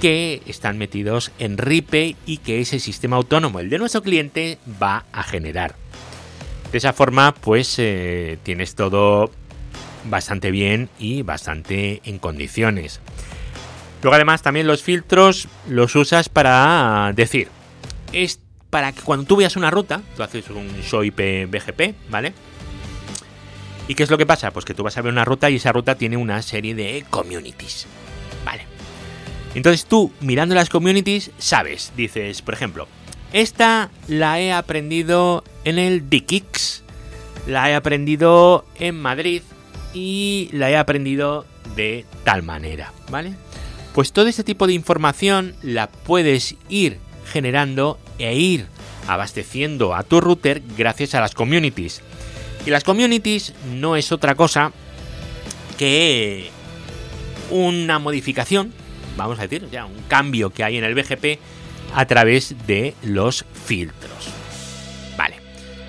que 0.00 0.42
están 0.46 0.78
metidos 0.78 1.32
en 1.38 1.58
RIPE 1.58 2.16
y 2.24 2.38
que 2.38 2.60
ese 2.60 2.78
sistema 2.78 3.16
autónomo 3.16 3.58
el 3.58 3.68
de 3.68 3.78
nuestro 3.78 4.02
cliente 4.02 4.58
va 4.80 5.06
a 5.12 5.24
generar 5.24 5.74
de 6.70 6.78
esa 6.78 6.92
forma 6.92 7.34
pues 7.34 7.74
eh, 7.78 8.38
tienes 8.44 8.76
todo 8.76 9.30
bastante 10.04 10.52
bien 10.52 10.88
y 11.00 11.22
bastante 11.22 12.00
en 12.04 12.18
condiciones 12.18 13.00
luego 14.02 14.14
además 14.14 14.42
también 14.42 14.68
los 14.68 14.84
filtros 14.84 15.48
los 15.68 15.96
usas 15.96 16.28
para 16.28 17.12
decir 17.14 17.48
es 18.12 18.38
para 18.72 18.92
que 18.92 19.02
cuando 19.02 19.26
tú 19.26 19.36
veas 19.36 19.54
una 19.56 19.70
ruta, 19.70 20.00
tú 20.16 20.22
haces 20.22 20.48
un 20.48 20.66
show 20.80 21.04
IP 21.04 21.46
BGP, 21.46 21.94
¿vale? 22.08 22.32
¿Y 23.92 23.94
qué 23.94 24.04
es 24.04 24.10
lo 24.10 24.16
que 24.16 24.24
pasa? 24.24 24.52
Pues 24.52 24.64
que 24.64 24.72
tú 24.72 24.82
vas 24.82 24.96
a 24.96 25.02
ver 25.02 25.12
una 25.12 25.26
ruta 25.26 25.50
y 25.50 25.56
esa 25.56 25.70
ruta 25.70 25.96
tiene 25.96 26.16
una 26.16 26.40
serie 26.40 26.74
de 26.74 27.04
communities. 27.10 27.86
Vale. 28.42 28.64
Entonces 29.54 29.84
tú, 29.84 30.10
mirando 30.22 30.54
las 30.54 30.70
communities, 30.70 31.30
sabes, 31.36 31.92
dices, 31.94 32.40
por 32.40 32.54
ejemplo, 32.54 32.88
esta 33.34 33.90
la 34.08 34.40
he 34.40 34.50
aprendido 34.50 35.44
en 35.64 35.78
el 35.78 36.08
Dikix, 36.08 36.84
la 37.46 37.68
he 37.68 37.74
aprendido 37.74 38.64
en 38.78 38.98
Madrid 38.98 39.42
y 39.92 40.48
la 40.52 40.70
he 40.70 40.78
aprendido 40.78 41.44
de 41.76 42.06
tal 42.24 42.42
manera, 42.42 42.94
¿vale? 43.10 43.34
Pues 43.94 44.14
todo 44.14 44.26
este 44.26 44.42
tipo 44.42 44.66
de 44.66 44.72
información 44.72 45.54
la 45.60 45.90
puedes 45.90 46.56
ir 46.70 46.96
generando 47.30 47.98
e 48.18 48.34
ir 48.36 48.68
abasteciendo 49.06 49.94
a 49.94 50.02
tu 50.02 50.22
router 50.22 50.62
gracias 50.78 51.14
a 51.14 51.20
las 51.20 51.34
communities. 51.34 52.00
Y 52.64 52.70
las 52.70 52.84
communities 52.84 53.54
no 53.72 53.96
es 53.96 54.12
otra 54.12 54.34
cosa 54.34 54.72
que 55.78 56.50
una 57.50 57.98
modificación, 57.98 58.72
vamos 59.16 59.38
a 59.38 59.42
decir, 59.42 59.68
ya 59.70 59.84
un 59.84 60.02
cambio 60.08 60.50
que 60.50 60.62
hay 60.62 60.76
en 60.76 60.84
el 60.84 60.94
BGP 60.94 61.40
a 61.94 62.06
través 62.06 62.54
de 62.66 62.94
los 63.02 63.44
filtros. 63.66 64.28
Vale. 65.16 65.36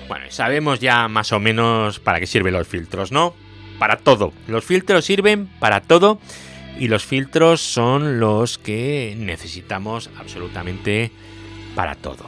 Bueno, 0.08 0.26
sabemos 0.30 0.80
ya 0.80 1.08
más 1.08 1.32
o 1.32 1.38
menos 1.40 2.00
para 2.00 2.20
qué 2.20 2.26
sirven 2.26 2.54
los 2.54 2.66
filtros, 2.66 3.12
¿no? 3.12 3.34
Para 3.78 3.96
todo. 3.96 4.32
Los 4.48 4.64
filtros 4.64 5.04
sirven 5.04 5.48
para 5.60 5.80
todo 5.80 6.20
y 6.78 6.88
los 6.88 7.04
filtros 7.04 7.60
son 7.60 8.18
los 8.18 8.58
que 8.58 9.14
necesitamos 9.16 10.10
absolutamente 10.18 11.12
para 11.74 11.94
todo. 11.94 12.26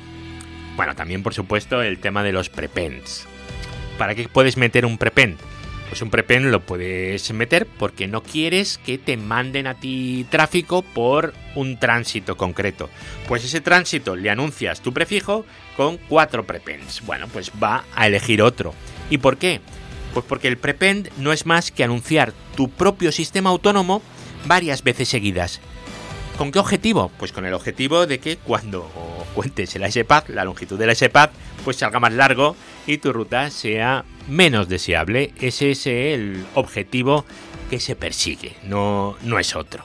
Bueno, 0.76 0.94
también 0.94 1.22
por 1.22 1.34
supuesto 1.34 1.82
el 1.82 1.98
tema 1.98 2.22
de 2.22 2.32
los 2.32 2.48
prepends. 2.48 3.26
¿Para 3.98 4.14
qué 4.14 4.28
puedes 4.28 4.56
meter 4.56 4.84
un 4.84 4.98
prepend? 4.98 5.38
Pues 5.88 6.02
un 6.02 6.10
prepend 6.10 6.46
lo 6.46 6.60
puedes 6.60 7.32
meter 7.32 7.66
porque 7.66 8.08
no 8.08 8.22
quieres 8.22 8.78
que 8.84 8.98
te 8.98 9.16
manden 9.16 9.66
a 9.66 9.74
ti 9.74 10.26
tráfico 10.28 10.82
por 10.82 11.32
un 11.54 11.78
tránsito 11.78 12.36
concreto. 12.36 12.90
Pues 13.28 13.44
ese 13.44 13.60
tránsito 13.60 14.16
le 14.16 14.28
anuncias 14.28 14.80
tu 14.80 14.92
prefijo 14.92 15.46
con 15.76 15.96
cuatro 15.96 16.44
prepends. 16.44 17.06
Bueno, 17.06 17.28
pues 17.32 17.52
va 17.62 17.84
a 17.94 18.06
elegir 18.06 18.42
otro. 18.42 18.74
¿Y 19.10 19.18
por 19.18 19.38
qué? 19.38 19.60
Pues 20.12 20.26
porque 20.28 20.48
el 20.48 20.58
prepend 20.58 21.08
no 21.18 21.32
es 21.32 21.46
más 21.46 21.70
que 21.70 21.84
anunciar 21.84 22.32
tu 22.56 22.68
propio 22.68 23.12
sistema 23.12 23.50
autónomo 23.50 24.02
varias 24.46 24.82
veces 24.82 25.08
seguidas. 25.08 25.60
¿Con 26.36 26.52
qué 26.52 26.58
objetivo? 26.58 27.10
Pues 27.16 27.32
con 27.32 27.46
el 27.46 27.54
objetivo 27.54 28.06
de 28.06 28.18
que 28.18 28.36
cuando 28.36 28.90
cuentes 29.34 29.74
el 29.76 29.90
SPAD, 29.90 30.28
la 30.28 30.44
longitud 30.44 30.78
del 30.78 30.94
SPAD, 30.94 31.30
pues 31.64 31.78
salga 31.78 32.00
más 32.00 32.12
largo 32.12 32.56
y 32.86 32.98
tu 32.98 33.12
ruta 33.12 33.50
sea 33.50 34.04
menos 34.28 34.68
deseable. 34.68 35.32
Ese 35.40 35.70
es 35.70 35.86
el 35.86 36.44
objetivo 36.54 37.24
que 37.70 37.80
se 37.80 37.96
persigue, 37.96 38.52
no, 38.64 39.16
no 39.22 39.38
es 39.38 39.56
otro. 39.56 39.84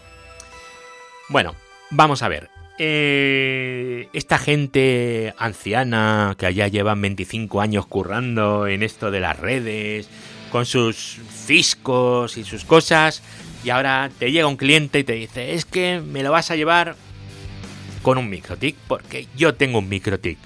Bueno, 1.29 1.55
vamos 1.89 2.21
a 2.23 2.27
ver. 2.27 2.49
Eh, 2.77 4.07
esta 4.13 4.37
gente 4.37 5.33
anciana 5.37 6.35
que 6.37 6.47
allá 6.47 6.67
llevan 6.67 7.01
25 7.01 7.61
años 7.61 7.85
currando 7.85 8.67
en 8.67 8.81
esto 8.81 9.11
de 9.11 9.19
las 9.19 9.37
redes, 9.37 10.09
con 10.51 10.65
sus 10.65 11.19
fiscos 11.45 12.37
y 12.37 12.43
sus 12.43 12.65
cosas, 12.65 13.21
y 13.63 13.69
ahora 13.69 14.09
te 14.17 14.31
llega 14.31 14.47
un 14.47 14.57
cliente 14.57 14.99
y 14.99 15.03
te 15.03 15.13
dice, 15.13 15.53
es 15.53 15.65
que 15.65 16.01
me 16.01 16.23
lo 16.23 16.31
vas 16.31 16.49
a 16.49 16.55
llevar 16.55 16.95
con 18.01 18.17
un 18.17 18.29
microtic, 18.29 18.75
porque 18.87 19.27
yo 19.35 19.53
tengo 19.53 19.79
un 19.79 19.87
microtic. 19.87 20.37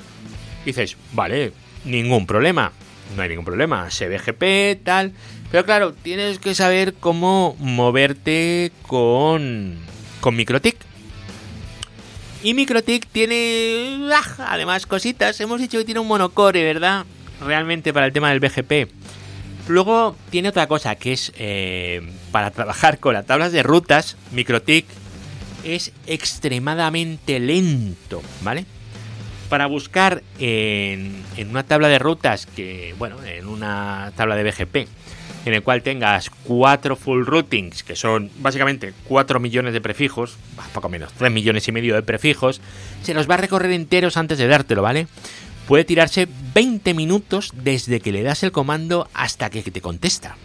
Dices, 0.65 0.97
vale, 1.13 1.53
ningún 1.85 2.25
problema, 2.25 2.71
no 3.15 3.21
hay 3.21 3.29
ningún 3.29 3.45
problema, 3.45 3.87
CBGP, 3.89 4.83
tal. 4.83 5.13
Pero 5.51 5.65
claro, 5.65 5.93
tienes 5.93 6.39
que 6.39 6.55
saber 6.55 6.93
cómo 6.93 7.55
moverte 7.59 8.71
con, 8.87 9.77
con 10.19 10.35
microtic. 10.35 10.77
Y 12.43 12.53
microtic 12.53 13.07
tiene, 13.07 14.09
ah, 14.13 14.47
además, 14.49 14.85
cositas. 14.85 15.39
Hemos 15.39 15.61
dicho 15.61 15.77
que 15.77 15.85
tiene 15.85 15.99
un 15.99 16.07
monocore, 16.07 16.63
¿verdad? 16.63 17.05
Realmente 17.41 17.93
para 17.93 18.05
el 18.05 18.13
tema 18.13 18.29
del 18.29 18.39
BGP. 18.39 18.91
Luego 19.67 20.15
tiene 20.29 20.49
otra 20.49 20.67
cosa 20.67 20.95
que 20.95 21.13
es 21.13 21.31
eh, 21.37 22.01
para 22.31 22.51
trabajar 22.51 22.99
con 22.99 23.13
las 23.13 23.25
tablas 23.25 23.51
de 23.51 23.63
rutas, 23.63 24.15
MikroTik 24.31 24.85
es 25.63 25.91
extremadamente 26.05 27.39
lento, 27.39 28.21
¿vale? 28.41 28.65
Para 29.49 29.67
buscar 29.67 30.23
en, 30.39 31.23
en, 31.37 31.49
una 31.49 31.63
tabla 31.63 31.87
de 31.87 31.99
rutas 31.99 32.45
que, 32.45 32.95
bueno, 32.97 33.23
en 33.23 33.47
una 33.47 34.11
tabla 34.15 34.35
de 34.35 34.43
BGP, 34.43 34.75
en 35.45 35.53
el 35.53 35.61
cual 35.61 35.83
tengas 35.83 36.31
cuatro 36.45 36.95
full 36.95 37.25
routings, 37.25 37.83
que 37.83 37.95
son 37.95 38.31
básicamente 38.39 38.93
4 39.07 39.39
millones 39.39 39.73
de 39.73 39.81
prefijos, 39.81 40.37
poco 40.73 40.89
menos, 40.89 41.13
3 41.13 41.31
millones 41.31 41.67
y 41.67 41.71
medio 41.71 41.93
de 41.93 42.01
prefijos, 42.01 42.59
se 43.03 43.13
los 43.13 43.29
va 43.29 43.35
a 43.35 43.37
recorrer 43.37 43.71
enteros 43.71 44.17
antes 44.17 44.39
de 44.39 44.47
dártelo, 44.47 44.81
¿vale? 44.81 45.07
puede 45.65 45.83
tirarse 45.83 46.27
20 46.53 46.93
minutos 46.93 47.51
desde 47.53 47.99
que 47.99 48.11
le 48.11 48.23
das 48.23 48.43
el 48.43 48.51
comando 48.51 49.09
hasta 49.13 49.49
que 49.49 49.61
te 49.61 49.81
contesta. 49.81 50.37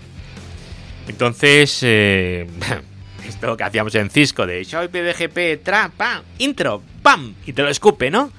Entonces, 1.09 1.81
eh, 1.83 2.47
esto 3.29 3.57
que 3.57 3.65
hacíamos 3.65 3.95
en 3.95 4.11
Cisco 4.11 4.47
de 4.47 4.65
Show 4.65 4.89
PDGP, 4.89 5.63
tra, 5.63 5.91
pam, 5.97 6.23
intro, 6.39 6.83
pam, 7.03 7.35
y 7.47 7.53
te 7.53 7.63
lo 7.63 7.69
escupe, 7.69 8.11
¿no? 8.11 8.33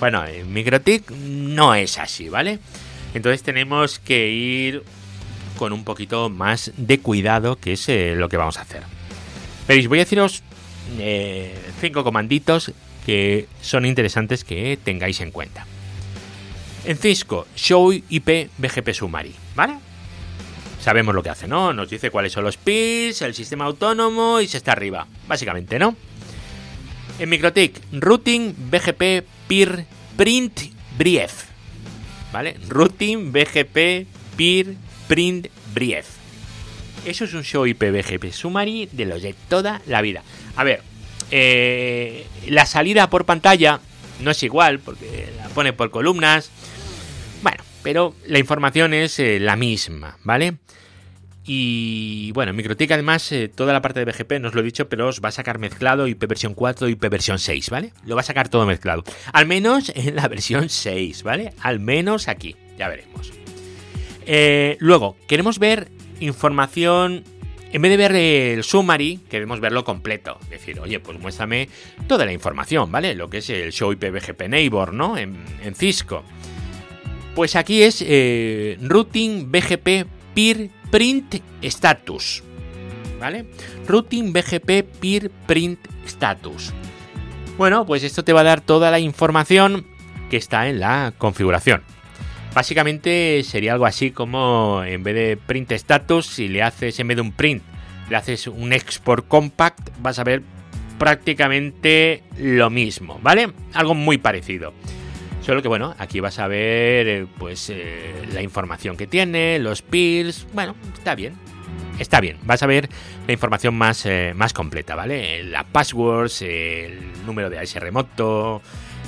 Bueno, 0.00 0.24
en 0.24 0.52
MikroTik 0.52 1.10
no 1.10 1.74
es 1.74 1.98
así, 1.98 2.28
¿vale? 2.28 2.60
Entonces 3.14 3.42
tenemos 3.42 3.98
que 3.98 4.28
ir 4.28 4.84
con 5.58 5.72
un 5.72 5.84
poquito 5.84 6.30
más 6.30 6.72
de 6.76 7.00
cuidado, 7.00 7.56
que 7.56 7.72
es 7.72 7.88
eh, 7.88 8.14
lo 8.16 8.28
que 8.28 8.36
vamos 8.36 8.58
a 8.58 8.62
hacer. 8.62 8.82
Veréis, 9.66 9.88
voy 9.88 9.98
a 9.98 10.02
deciros 10.02 10.42
eh, 10.98 11.58
cinco 11.80 12.04
comanditos 12.04 12.72
que 13.04 13.48
son 13.60 13.86
interesantes 13.86 14.44
que 14.44 14.78
tengáis 14.82 15.20
en 15.20 15.32
cuenta. 15.32 15.66
En 16.84 16.96
Cisco, 16.96 17.48
Show 17.56 17.92
IP 17.92 18.50
BGP 18.56 18.92
Summary, 18.92 19.34
¿vale? 19.56 19.78
Sabemos 20.80 21.14
lo 21.14 21.24
que 21.24 21.30
hace, 21.30 21.48
¿no? 21.48 21.72
Nos 21.72 21.90
dice 21.90 22.10
cuáles 22.10 22.32
son 22.32 22.44
los 22.44 22.56
PIS, 22.56 23.22
el 23.22 23.34
sistema 23.34 23.64
autónomo 23.64 24.40
y 24.40 24.46
se 24.46 24.58
está 24.58 24.72
arriba, 24.72 25.06
básicamente, 25.26 25.78
¿no? 25.78 25.96
En 27.18 27.28
MikroTik, 27.28 27.80
Routing 27.92 28.54
BGP 28.70 29.37
Peer 29.48 29.86
Print 30.16 30.60
Brief, 30.96 31.32
¿vale? 32.32 32.56
Routing 32.68 33.32
BGP 33.32 34.06
Peer 34.36 34.74
Print 35.08 35.48
Brief. 35.74 36.06
Eso 37.04 37.24
es 37.24 37.34
un 37.34 37.42
Show 37.42 37.66
IP 37.66 37.82
BGP 37.90 38.30
Summary 38.32 38.88
de 38.92 39.06
los 39.06 39.22
de 39.22 39.34
toda 39.48 39.80
la 39.86 40.02
vida. 40.02 40.22
A 40.56 40.64
ver, 40.64 40.82
eh, 41.30 42.26
la 42.48 42.66
salida 42.66 43.10
por 43.10 43.24
pantalla 43.24 43.80
no 44.20 44.30
es 44.30 44.42
igual 44.42 44.78
porque 44.78 45.28
la 45.36 45.48
pone 45.48 45.72
por 45.72 45.90
columnas 45.90 46.50
bueno, 47.42 47.62
pero 47.82 48.14
la 48.26 48.38
información 48.38 48.94
es 48.94 49.18
eh, 49.18 49.38
la 49.40 49.56
misma, 49.56 50.18
¿vale? 50.24 50.56
Y 51.50 52.30
bueno, 52.32 52.52
MikroTik 52.52 52.90
además, 52.90 53.32
eh, 53.32 53.48
toda 53.48 53.72
la 53.72 53.80
parte 53.80 54.04
de 54.04 54.04
BGP, 54.04 54.38
no 54.38 54.48
os 54.48 54.54
lo 54.54 54.60
he 54.60 54.64
dicho, 54.64 54.90
pero 54.90 55.08
os 55.08 55.22
va 55.24 55.30
a 55.30 55.32
sacar 55.32 55.58
mezclado 55.58 56.06
IP 56.06 56.26
versión 56.26 56.52
4 56.52 56.90
y 56.90 56.92
IP 56.92 57.08
versión 57.08 57.38
6, 57.38 57.70
¿vale? 57.70 57.94
Lo 58.04 58.16
va 58.16 58.20
a 58.20 58.24
sacar 58.24 58.50
todo 58.50 58.66
mezclado. 58.66 59.02
Al 59.32 59.46
menos 59.46 59.90
en 59.94 60.14
la 60.14 60.28
versión 60.28 60.68
6, 60.68 61.22
¿vale? 61.22 61.54
Al 61.62 61.80
menos 61.80 62.28
aquí, 62.28 62.54
ya 62.76 62.88
veremos. 62.88 63.32
Eh, 64.26 64.76
luego, 64.78 65.16
queremos 65.26 65.58
ver 65.58 65.88
información 66.20 67.24
en 67.72 67.80
vez 67.80 67.92
de 67.92 67.96
ver 67.96 68.14
el 68.14 68.62
summary, 68.62 69.20
queremos 69.30 69.58
verlo 69.60 69.84
completo. 69.84 70.38
Decir, 70.50 70.78
oye, 70.80 71.00
pues 71.00 71.18
muéstrame 71.18 71.70
toda 72.06 72.26
la 72.26 72.32
información, 72.34 72.92
¿vale? 72.92 73.14
Lo 73.14 73.30
que 73.30 73.38
es 73.38 73.48
el 73.48 73.72
show 73.72 73.90
IP 73.90 74.10
BGP 74.10 74.48
Neighbor, 74.50 74.92
¿no? 74.92 75.16
En, 75.16 75.42
en 75.64 75.74
Cisco. 75.74 76.24
Pues 77.34 77.56
aquí 77.56 77.82
es 77.82 78.04
eh, 78.06 78.76
Routing 78.82 79.50
BGP 79.50 80.06
Peer 80.34 80.70
Print 80.90 81.42
Status. 81.62 82.42
¿Vale? 83.20 83.46
Routing 83.86 84.32
BGP 84.32 84.84
Peer 85.00 85.30
Print 85.46 85.80
Status. 86.06 86.72
Bueno, 87.56 87.84
pues 87.84 88.04
esto 88.04 88.22
te 88.22 88.32
va 88.32 88.42
a 88.42 88.44
dar 88.44 88.60
toda 88.60 88.90
la 88.90 89.00
información 89.00 89.84
que 90.30 90.36
está 90.36 90.68
en 90.68 90.78
la 90.78 91.12
configuración. 91.18 91.82
Básicamente 92.54 93.42
sería 93.44 93.72
algo 93.72 93.86
así 93.86 94.10
como 94.10 94.82
en 94.84 95.02
vez 95.02 95.14
de 95.14 95.36
print 95.36 95.72
status, 95.72 96.26
si 96.26 96.48
le 96.48 96.62
haces 96.62 96.98
en 96.98 97.08
vez 97.08 97.16
de 97.16 97.22
un 97.22 97.32
print, 97.32 97.62
le 98.08 98.16
haces 98.16 98.46
un 98.46 98.72
export 98.72 99.26
compact, 99.28 99.90
vas 100.00 100.18
a 100.18 100.24
ver 100.24 100.42
prácticamente 100.98 102.22
lo 102.38 102.70
mismo, 102.70 103.20
¿vale? 103.22 103.52
Algo 103.74 103.94
muy 103.94 104.18
parecido. 104.18 104.72
Solo 105.48 105.62
que 105.62 105.68
bueno, 105.68 105.94
aquí 105.96 106.20
vas 106.20 106.38
a 106.40 106.46
ver 106.46 107.08
eh, 107.08 107.26
pues 107.38 107.70
eh, 107.70 108.26
la 108.34 108.42
información 108.42 108.98
que 108.98 109.06
tiene, 109.06 109.58
los 109.58 109.80
pills, 109.80 110.46
bueno, 110.52 110.74
está 110.92 111.14
bien. 111.14 111.36
Está 111.98 112.20
bien, 112.20 112.36
vas 112.42 112.62
a 112.62 112.66
ver 112.66 112.90
la 113.26 113.32
información 113.32 113.74
más, 113.74 114.04
eh, 114.04 114.34
más 114.36 114.52
completa, 114.52 114.94
¿vale? 114.94 115.42
La 115.44 115.64
passwords, 115.64 116.42
el 116.42 117.00
número 117.24 117.48
de 117.48 117.58
AS 117.58 117.74
remoto, 117.76 118.60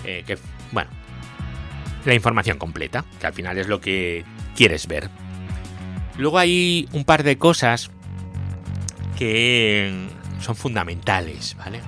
que, 0.02 0.38
bueno, 0.72 0.88
la 2.06 2.14
información 2.14 2.56
completa, 2.56 3.04
que 3.20 3.26
al 3.26 3.34
final 3.34 3.58
es 3.58 3.68
lo 3.68 3.82
que 3.82 4.24
quieres 4.56 4.86
ver. 4.86 5.10
Luego 6.16 6.38
hay 6.38 6.88
un 6.92 7.04
par 7.04 7.22
de 7.22 7.36
cosas 7.36 7.90
que 9.18 10.08
son 10.40 10.56
fundamentales, 10.56 11.54
¿vale? 11.58 11.82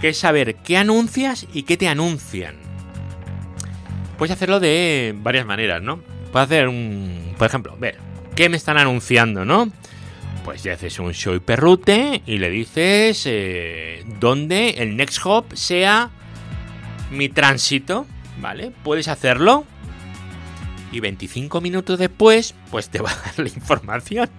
Que 0.00 0.10
es 0.10 0.18
saber 0.18 0.54
qué 0.62 0.76
anuncias 0.76 1.48
y 1.52 1.64
qué 1.64 1.76
te 1.76 1.88
anuncian. 1.88 2.63
Puedes 4.18 4.32
hacerlo 4.32 4.60
de 4.60 5.14
varias 5.16 5.46
maneras, 5.46 5.82
¿no? 5.82 6.00
Puedes 6.32 6.46
hacer 6.46 6.68
un. 6.68 7.34
Por 7.38 7.48
ejemplo, 7.48 7.76
ver, 7.78 7.98
¿qué 8.36 8.48
me 8.48 8.56
están 8.56 8.78
anunciando, 8.78 9.44
no? 9.44 9.70
Pues 10.44 10.62
ya 10.62 10.74
haces 10.74 10.98
un 10.98 11.12
show 11.12 11.40
route 11.46 12.22
y 12.26 12.38
le 12.38 12.50
dices 12.50 13.22
eh, 13.26 14.04
dónde 14.20 14.70
el 14.78 14.96
next 14.96 15.20
hop 15.24 15.46
sea 15.54 16.10
mi 17.10 17.28
tránsito, 17.28 18.06
¿vale? 18.40 18.72
Puedes 18.82 19.08
hacerlo. 19.08 19.64
Y 20.92 21.00
25 21.00 21.60
minutos 21.60 21.98
después, 21.98 22.54
pues 22.70 22.88
te 22.88 23.00
va 23.00 23.10
a 23.10 23.16
dar 23.16 23.38
la 23.38 23.48
información. 23.48 24.30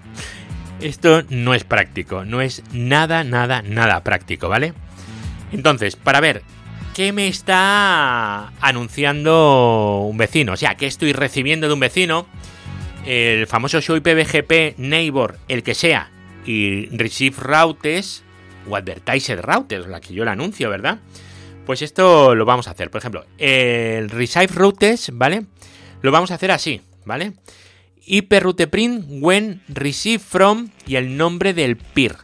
Esto 0.79 1.23
no 1.29 1.53
es 1.53 1.63
práctico, 1.63 2.23
no 2.23 2.41
es 2.41 2.63
nada, 2.71 3.23
nada, 3.23 3.61
nada 3.61 4.03
práctico, 4.03 4.47
¿vale? 4.47 4.73
Entonces, 5.51 5.95
para 5.95 6.19
ver 6.19 6.43
¿qué 6.95 7.11
me 7.11 7.27
está 7.27 8.53
anunciando 8.61 10.07
un 10.09 10.17
vecino? 10.17 10.53
O 10.53 10.57
sea, 10.57 10.75
¿qué 10.75 10.87
estoy 10.87 11.11
recibiendo 11.11 11.67
de 11.67 11.73
un 11.73 11.81
vecino? 11.81 12.25
El 13.05 13.47
famoso 13.47 13.81
show 13.81 13.97
IPVGP 13.97 14.77
Neighbor, 14.77 15.37
el 15.49 15.61
que 15.61 15.75
sea, 15.75 16.09
y 16.45 16.85
Receive 16.95 17.35
Routes, 17.37 18.23
o 18.69 18.77
Advertised 18.77 19.41
Routers, 19.41 19.87
la 19.87 19.99
que 19.99 20.13
yo 20.13 20.23
le 20.23 20.31
anuncio, 20.31 20.69
¿verdad? 20.69 20.99
Pues 21.65 21.81
esto 21.81 22.33
lo 22.33 22.45
vamos 22.45 22.69
a 22.69 22.71
hacer. 22.71 22.89
Por 22.89 22.99
ejemplo, 22.99 23.25
el 23.37 24.09
Receive 24.09 24.53
Routers, 24.53 25.09
¿vale? 25.13 25.47
Lo 26.01 26.11
vamos 26.13 26.31
a 26.31 26.35
hacer 26.35 26.51
así, 26.51 26.79
¿vale? 27.03 27.33
print 28.71 29.05
when 29.09 29.61
receive 29.67 30.19
from 30.19 30.69
y 30.87 30.95
el 30.95 31.17
nombre 31.17 31.53
del 31.53 31.75
peer. 31.75 32.15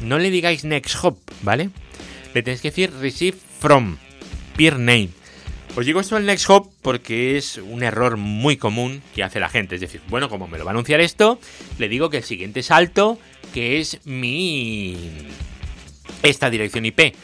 No 0.00 0.18
le 0.18 0.30
digáis 0.30 0.64
next 0.64 0.96
hop, 1.02 1.18
¿vale? 1.42 1.68
Le 2.32 2.42
tenéis 2.42 2.62
que 2.62 2.70
decir 2.70 2.92
receive 2.98 3.45
from 3.58 3.98
peer 4.56 4.78
name. 4.78 5.10
Os 5.76 5.84
digo 5.84 6.00
esto 6.00 6.16
en 6.16 6.24
next 6.24 6.48
hop 6.48 6.70
porque 6.80 7.36
es 7.36 7.58
un 7.58 7.82
error 7.82 8.16
muy 8.16 8.56
común 8.56 9.02
que 9.14 9.22
hace 9.22 9.40
la 9.40 9.50
gente. 9.50 9.74
Es 9.74 9.82
decir, 9.82 10.00
bueno, 10.08 10.30
como 10.30 10.48
me 10.48 10.56
lo 10.56 10.64
va 10.64 10.70
a 10.70 10.72
anunciar 10.72 11.00
esto, 11.00 11.38
le 11.78 11.88
digo 11.88 12.08
que 12.08 12.18
el 12.18 12.22
siguiente 12.24 12.62
salto, 12.62 13.18
que 13.52 13.78
es 13.78 14.00
mi. 14.06 14.96
esta 16.22 16.48
dirección 16.48 16.86
IP. 16.86 17.14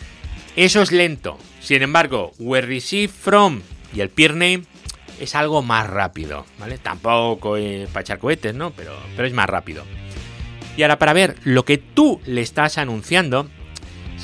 Eso 0.54 0.82
es 0.82 0.92
lento. 0.92 1.38
Sin 1.60 1.82
embargo, 1.82 2.32
where 2.38 2.66
receive 2.66 3.08
from 3.08 3.62
y 3.94 4.00
el 4.00 4.10
peer 4.10 4.34
name 4.34 4.64
es 5.18 5.34
algo 5.34 5.62
más 5.62 5.88
rápido, 5.88 6.44
¿vale? 6.58 6.76
Tampoco 6.76 7.56
es 7.56 7.88
para 7.88 8.02
echar 8.02 8.18
cohetes, 8.18 8.54
¿no? 8.54 8.72
Pero, 8.72 8.94
pero 9.16 9.26
es 9.26 9.32
más 9.32 9.48
rápido. 9.48 9.84
Y 10.76 10.82
ahora 10.82 10.98
para 10.98 11.12
ver 11.12 11.36
lo 11.44 11.64
que 11.64 11.78
tú 11.78 12.20
le 12.26 12.40
estás 12.40 12.76
anunciando, 12.76 13.48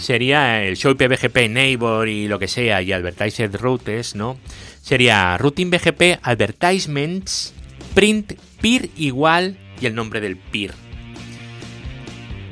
sería 0.00 0.64
el 0.64 0.76
Show 0.76 0.94
BGP 0.94 1.48
Neighbor 1.48 2.08
y 2.08 2.28
lo 2.28 2.38
que 2.38 2.48
sea, 2.48 2.82
y 2.82 2.92
Advertised 2.92 3.54
Routes, 3.56 4.14
¿no? 4.14 4.38
Sería 4.80 5.36
Routine 5.38 5.76
BGP 5.76 6.20
Advertisements 6.22 7.54
Print 7.94 8.34
Peer 8.60 8.90
igual 8.96 9.58
y 9.80 9.86
el 9.86 9.94
nombre 9.94 10.20
del 10.20 10.36
peer. 10.36 10.72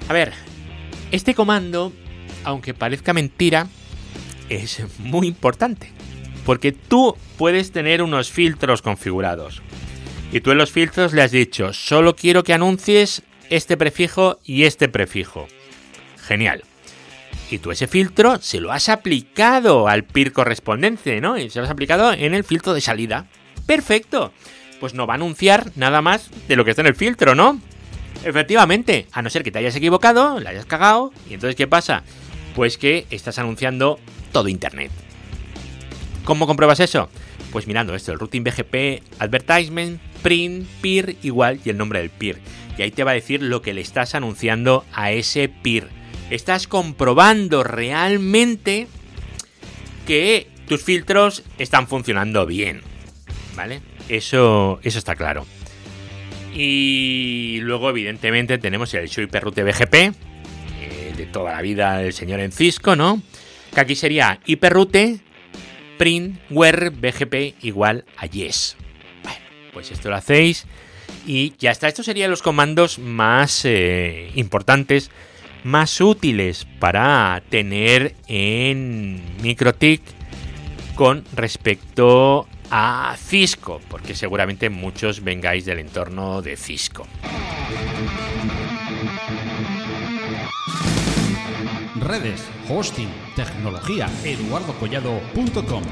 A 0.09 0.13
ver, 0.13 0.33
este 1.13 1.35
comando, 1.35 1.93
aunque 2.45 2.75
parezca 2.75 3.13
mentira, 3.13 3.69
es 4.49 4.83
muy 4.99 5.27
importante. 5.27 5.91
Porque 6.45 6.71
tú 6.73 7.17
puedes 7.37 7.73
tener 7.73 8.03
unos 8.03 8.31
filtros 8.31 8.83
configurados. 8.83 9.63
Y 10.33 10.41
tú 10.41 10.53
en 10.53 10.59
los 10.59 10.71
filtros 10.71 11.13
le 11.13 11.23
has 11.23 11.33
dicho, 11.33 11.73
solo 11.73 12.15
quiero 12.15 12.45
que 12.45 12.53
anuncies 12.53 13.23
este 13.51 13.77
prefijo 13.77 14.39
y 14.45 14.65
este 14.65 14.89
prefijo. 14.89 15.49
Genial. 16.19 16.63
Y 17.51 17.59
tú 17.59 17.71
ese 17.71 17.87
filtro 17.87 18.39
se 18.41 18.61
lo 18.61 18.73
has 18.73 18.89
aplicado 18.89 19.89
al 19.89 20.05
PIR 20.05 20.33
correspondiente, 20.33 21.21
¿no? 21.21 21.39
Y 21.39 21.49
se 21.51 21.61
lo 21.61 21.65
has 21.65 21.71
aplicado 21.71 22.13
en 22.13 22.35
el 22.35 22.45
filtro 22.45 22.75
de 22.75 22.81
salida. 22.81 23.27
Perfecto. 23.67 24.33
Pues 24.81 24.95
no 24.95 25.07
va 25.07 25.15
a 25.15 25.17
anunciar 25.17 25.71
nada 25.77 26.03
más 26.03 26.31
de 26.49 26.57
lo 26.57 26.65
que 26.65 26.71
está 26.71 26.83
en 26.83 26.89
el 26.89 26.97
filtro, 26.97 27.35
¿no? 27.35 27.61
Efectivamente, 28.25 29.07
a 29.13 29.23
no 29.23 29.31
ser 29.31 29.43
que 29.43 29.51
te 29.51 29.59
hayas 29.59 29.77
equivocado, 29.77 30.41
le 30.41 30.49
hayas 30.49 30.67
cagado, 30.67 31.13
y 31.31 31.35
entonces 31.35 31.55
¿qué 31.55 31.67
pasa? 31.67 32.03
Pues 32.55 32.77
que 32.79 33.07
estás 33.11 33.39
anunciando 33.39 34.01
todo 34.33 34.49
Internet. 34.49 34.91
¿Cómo 36.25 36.47
compruebas 36.47 36.81
eso? 36.81 37.09
Pues 37.53 37.67
mirando 37.67 37.95
esto, 37.95 38.13
el 38.13 38.19
Routine 38.19 38.51
BGP 38.51 39.21
Advertisement, 39.21 40.01
Print, 40.23 40.67
Peer 40.83 41.17
igual 41.23 41.61
y 41.65 41.71
el 41.71 41.79
nombre 41.79 42.01
del 42.01 42.11
peer. 42.11 42.39
Y 42.77 42.83
ahí 42.83 42.91
te 42.91 43.05
va 43.05 43.13
a 43.13 43.15
decir 43.15 43.43
lo 43.43 43.63
que 43.63 43.73
le 43.73 43.81
estás 43.81 44.15
anunciando 44.15 44.85
a 44.93 45.13
ese 45.13 45.49
peer. 45.49 45.89
Estás 46.31 46.67
comprobando 46.67 47.63
realmente 47.63 48.89
que 50.07 50.49
tus 50.69 50.83
filtros 50.83 51.43
están 51.59 51.87
funcionando 51.87 52.47
bien. 52.47 52.83
¿Vale? 53.55 53.81
Eso, 54.09 54.81
eso 54.83 54.99
está 54.99 55.15
claro. 55.15 55.47
Y 56.55 57.59
luego, 57.61 57.91
evidentemente, 57.91 58.59
tenemos 58.59 58.93
el 58.95 59.09
Show 59.09 59.27
Route 59.31 59.63
BGP, 59.63 59.95
eh, 59.95 61.15
de 61.17 61.27
toda 61.27 61.53
la 61.53 61.63
vida 61.63 62.03
el 62.03 62.13
señor 62.13 62.41
en 62.41 62.53
Cisco, 62.53 62.97
¿no? 62.97 63.21
Que 63.75 63.81
aquí 63.81 63.95
sería 63.95 64.41
hiperroute 64.47 65.21
print 65.97 66.39
where 66.51 66.91
bgp 66.91 67.55
igual 67.63 68.05
a 68.17 68.27
yes. 68.27 68.77
Bueno, 69.23 69.39
pues 69.73 69.91
esto 69.91 70.09
lo 70.09 70.17
hacéis 70.17 70.67
y 71.27 71.55
ya 71.59 71.71
está. 71.71 71.89
Estos 71.89 72.07
serían 72.07 72.31
los 72.31 72.43
comandos 72.43 72.99
más 72.99 73.65
eh, 73.65 74.31
importantes, 74.35 75.11
más 75.65 76.01
útiles 76.01 76.67
para 76.79 77.43
tener 77.49 78.15
en 78.29 79.23
MikroTik 79.43 80.03
con 80.95 81.25
respecto 81.35 82.49
a 82.71 83.17
Cisco, 83.19 83.81
porque 83.89 84.15
seguramente 84.15 84.71
muchos 84.71 85.23
vengáis 85.23 85.65
del 85.65 85.79
entorno 85.79 86.43
de 86.43 86.57
Cisco. 86.57 87.07
redes, 92.07 92.49
hosting, 92.69 93.09
tecnología, 93.35 94.09
eduardocollado.com. 94.23 95.83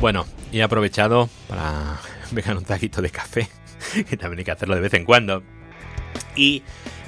Bueno, 0.00 0.26
he 0.52 0.62
aprovechado 0.62 1.30
para 1.48 1.98
pegar 2.34 2.56
un 2.58 2.64
taquito 2.64 3.00
de 3.00 3.10
café, 3.10 3.48
que 4.08 4.16
también 4.18 4.40
hay 4.40 4.44
que 4.44 4.50
hacerlo 4.50 4.74
de 4.74 4.82
vez 4.82 4.92
en 4.94 5.04
cuando. 5.04 5.42
Y 6.36 6.62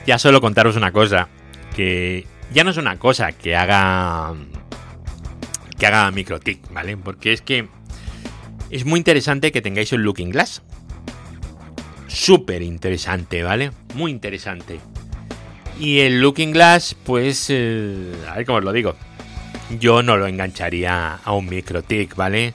ya 0.06 0.18
solo 0.18 0.40
contaros 0.40 0.76
una 0.76 0.92
cosa, 0.92 1.28
que 1.74 2.26
ya 2.52 2.64
no 2.64 2.70
es 2.70 2.76
una 2.76 2.98
cosa 2.98 3.32
que 3.32 3.56
haga 3.56 4.34
que 5.78 5.86
haga 5.86 6.10
MicroTik, 6.10 6.72
¿vale? 6.72 6.96
Porque 6.96 7.32
es 7.32 7.42
que 7.42 7.68
es 8.70 8.84
muy 8.84 8.98
interesante 8.98 9.52
que 9.52 9.62
tengáis 9.62 9.92
un 9.92 10.02
Looking 10.02 10.30
Glass. 10.30 10.62
Súper 12.06 12.62
interesante, 12.62 13.42
¿vale? 13.42 13.72
Muy 13.94 14.10
interesante. 14.10 14.78
Y 15.78 16.00
el 16.00 16.20
Looking 16.20 16.52
Glass, 16.52 16.94
pues, 17.04 17.46
eh, 17.48 18.12
a 18.30 18.36
ver 18.36 18.46
cómo 18.46 18.58
os 18.58 18.64
lo 18.64 18.72
digo. 18.72 18.94
Yo 19.80 20.02
no 20.02 20.16
lo 20.16 20.26
engancharía 20.26 21.16
a 21.16 21.32
un 21.32 21.46
MikroTik, 21.46 22.14
¿vale? 22.14 22.54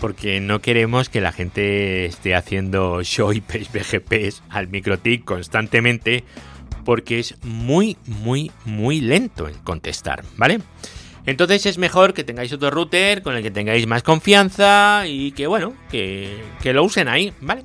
Porque 0.00 0.40
no 0.40 0.60
queremos 0.60 1.08
que 1.08 1.20
la 1.20 1.32
gente 1.32 2.06
esté 2.06 2.34
haciendo 2.34 3.02
show 3.02 3.32
IPs 3.32 3.72
BGPs 3.72 4.42
al 4.48 4.68
MikroTik 4.68 5.24
constantemente, 5.24 6.24
porque 6.84 7.18
es 7.18 7.34
muy, 7.42 7.96
muy, 8.06 8.52
muy 8.64 9.00
lento 9.00 9.48
en 9.48 9.56
contestar, 9.58 10.22
¿vale? 10.36 10.60
Entonces 11.26 11.66
es 11.66 11.78
mejor 11.78 12.14
que 12.14 12.24
tengáis 12.24 12.52
otro 12.52 12.70
router 12.70 13.22
con 13.22 13.36
el 13.36 13.42
que 13.42 13.50
tengáis 13.50 13.86
más 13.86 14.02
confianza 14.02 15.02
y 15.06 15.32
que, 15.32 15.46
bueno, 15.46 15.74
que, 15.90 16.38
lo 16.64 16.84
usen 16.84 17.08
ahí, 17.08 17.32
¿vale? 17.40 17.62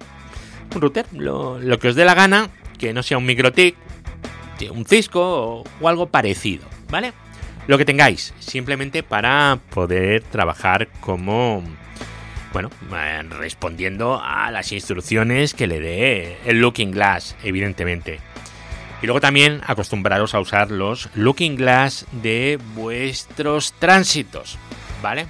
Un 0.75 0.81
router, 0.81 1.05
lo, 1.13 1.59
lo 1.59 1.79
que 1.79 1.89
os 1.89 1.95
dé 1.95 2.03
la 2.03 2.15
gana, 2.15 2.49
que 2.77 2.93
no 2.93 3.03
sea 3.03 3.17
un 3.17 3.25
MikroTik, 3.25 3.75
un 4.71 4.85
Cisco 4.85 5.63
o, 5.81 5.87
algo 5.87 6.07
parecido, 6.07 6.65
¿vale? 6.89 7.13
Lo 7.67 7.77
que 7.77 7.85
tengáis, 7.85 8.33
simplemente 8.39 9.03
para 9.03 9.59
poder 9.69 10.23
trabajar 10.23 10.89
como 10.99 11.63
bueno, 12.53 12.69
eh, 12.95 13.23
respondiendo 13.29 14.21
a 14.23 14.49
las 14.51 14.71
instrucciones 14.71 15.53
que 15.53 15.67
le 15.67 15.81
dé 15.81 16.37
el 16.45 16.61
Looking 16.61 16.91
Glass, 16.91 17.35
evidentemente. 17.43 18.21
Y 19.01 19.07
luego 19.07 19.19
también 19.19 19.59
acostumbraros 19.65 20.35
a 20.35 20.39
usar 20.39 20.71
los 20.71 21.09
Looking 21.15 21.57
Glass 21.57 22.05
de 22.11 22.57
vuestros 22.75 23.73
tránsitos, 23.73 24.57
¿vale? 25.01 25.25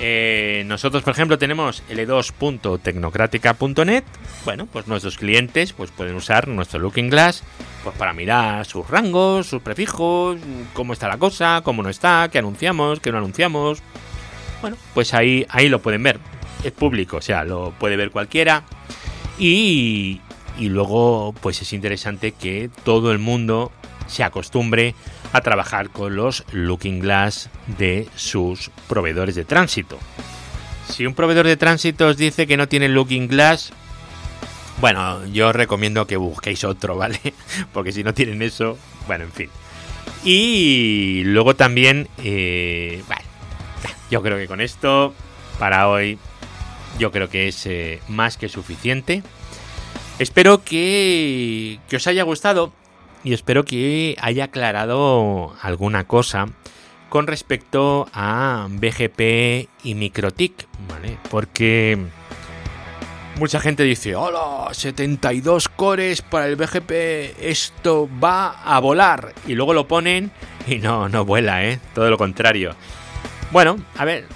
Eh, 0.00 0.64
nosotros, 0.66 1.04
por 1.04 1.12
ejemplo, 1.12 1.38
tenemos 1.38 1.84
l2.tecnocrática.net. 1.88 4.02
Bueno, 4.44 4.66
pues 4.66 4.88
nuestros 4.88 5.16
clientes 5.18 5.72
pues 5.72 5.92
pueden 5.92 6.16
usar 6.16 6.48
nuestro 6.48 6.80
Looking 6.80 7.10
Glass 7.10 7.44
pues 7.84 7.96
para 7.96 8.12
mirar 8.12 8.64
sus 8.64 8.88
rangos, 8.88 9.46
sus 9.46 9.62
prefijos, 9.62 10.38
cómo 10.72 10.94
está 10.94 11.06
la 11.06 11.18
cosa, 11.18 11.60
cómo 11.62 11.82
no 11.82 11.90
está, 11.90 12.28
qué 12.32 12.38
anunciamos, 12.38 12.98
qué 12.98 13.12
no 13.12 13.18
anunciamos. 13.18 13.82
Bueno, 14.64 14.78
pues 14.94 15.12
ahí, 15.12 15.44
ahí 15.50 15.68
lo 15.68 15.82
pueden 15.82 16.02
ver. 16.02 16.18
Es 16.64 16.72
público, 16.72 17.18
o 17.18 17.20
sea, 17.20 17.44
lo 17.44 17.72
puede 17.78 17.98
ver 17.98 18.10
cualquiera. 18.10 18.64
Y, 19.38 20.22
y 20.58 20.70
luego, 20.70 21.34
pues 21.42 21.60
es 21.60 21.74
interesante 21.74 22.32
que 22.32 22.70
todo 22.82 23.12
el 23.12 23.18
mundo 23.18 23.72
se 24.06 24.24
acostumbre 24.24 24.94
a 25.34 25.42
trabajar 25.42 25.90
con 25.90 26.16
los 26.16 26.44
Looking 26.52 27.00
Glass 27.00 27.50
de 27.76 28.08
sus 28.16 28.70
proveedores 28.88 29.34
de 29.34 29.44
tránsito. 29.44 29.98
Si 30.88 31.04
un 31.04 31.12
proveedor 31.12 31.46
de 31.46 31.58
tránsito 31.58 32.06
os 32.06 32.16
dice 32.16 32.46
que 32.46 32.56
no 32.56 32.66
tiene 32.66 32.88
Looking 32.88 33.28
Glass, 33.28 33.70
bueno, 34.80 35.26
yo 35.26 35.48
os 35.48 35.54
recomiendo 35.54 36.06
que 36.06 36.16
busquéis 36.16 36.64
otro, 36.64 36.96
¿vale? 36.96 37.20
Porque 37.74 37.92
si 37.92 38.02
no 38.02 38.14
tienen 38.14 38.40
eso, 38.40 38.78
bueno, 39.06 39.24
en 39.24 39.32
fin. 39.32 39.50
Y 40.24 41.20
luego 41.26 41.54
también, 41.54 42.08
eh, 42.16 43.02
yo 44.14 44.22
creo 44.22 44.38
que 44.38 44.46
con 44.46 44.60
esto, 44.60 45.12
para 45.58 45.88
hoy, 45.88 46.20
yo 47.00 47.10
creo 47.10 47.28
que 47.28 47.48
es 47.48 47.66
eh, 47.66 48.00
más 48.06 48.36
que 48.36 48.48
suficiente. 48.48 49.24
Espero 50.20 50.62
que, 50.62 51.80
que 51.88 51.96
os 51.96 52.06
haya 52.06 52.22
gustado 52.22 52.72
y 53.24 53.32
espero 53.32 53.64
que 53.64 54.16
haya 54.20 54.44
aclarado 54.44 55.56
alguna 55.60 56.04
cosa 56.06 56.46
con 57.08 57.26
respecto 57.26 58.06
a 58.12 58.68
BGP 58.70 59.68
y 59.82 59.96
MikroTik, 59.96 60.68
¿vale? 60.88 61.18
Porque 61.28 61.98
Mucha 63.36 63.58
gente 63.58 63.82
dice, 63.82 64.14
hola, 64.14 64.72
72 64.72 65.68
cores 65.68 66.22
para 66.22 66.46
el 66.46 66.54
BGP, 66.54 67.34
esto 67.40 68.08
va 68.22 68.62
a 68.62 68.78
volar. 68.78 69.34
Y 69.48 69.54
luego 69.54 69.74
lo 69.74 69.88
ponen 69.88 70.30
y 70.68 70.76
no, 70.76 71.08
no 71.08 71.24
vuela, 71.24 71.64
¿eh? 71.64 71.80
Todo 71.96 72.10
lo 72.10 72.16
contrario. 72.16 72.76
Bueno, 73.54 73.76
a 73.96 74.04
ver, 74.04 74.26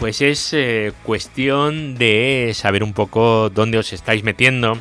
pues 0.00 0.22
es 0.22 0.54
eh, 0.54 0.94
cuestión 1.02 1.94
de 1.96 2.52
saber 2.54 2.82
un 2.82 2.94
poco 2.94 3.50
dónde 3.50 3.76
os 3.76 3.92
estáis 3.92 4.24
metiendo 4.24 4.78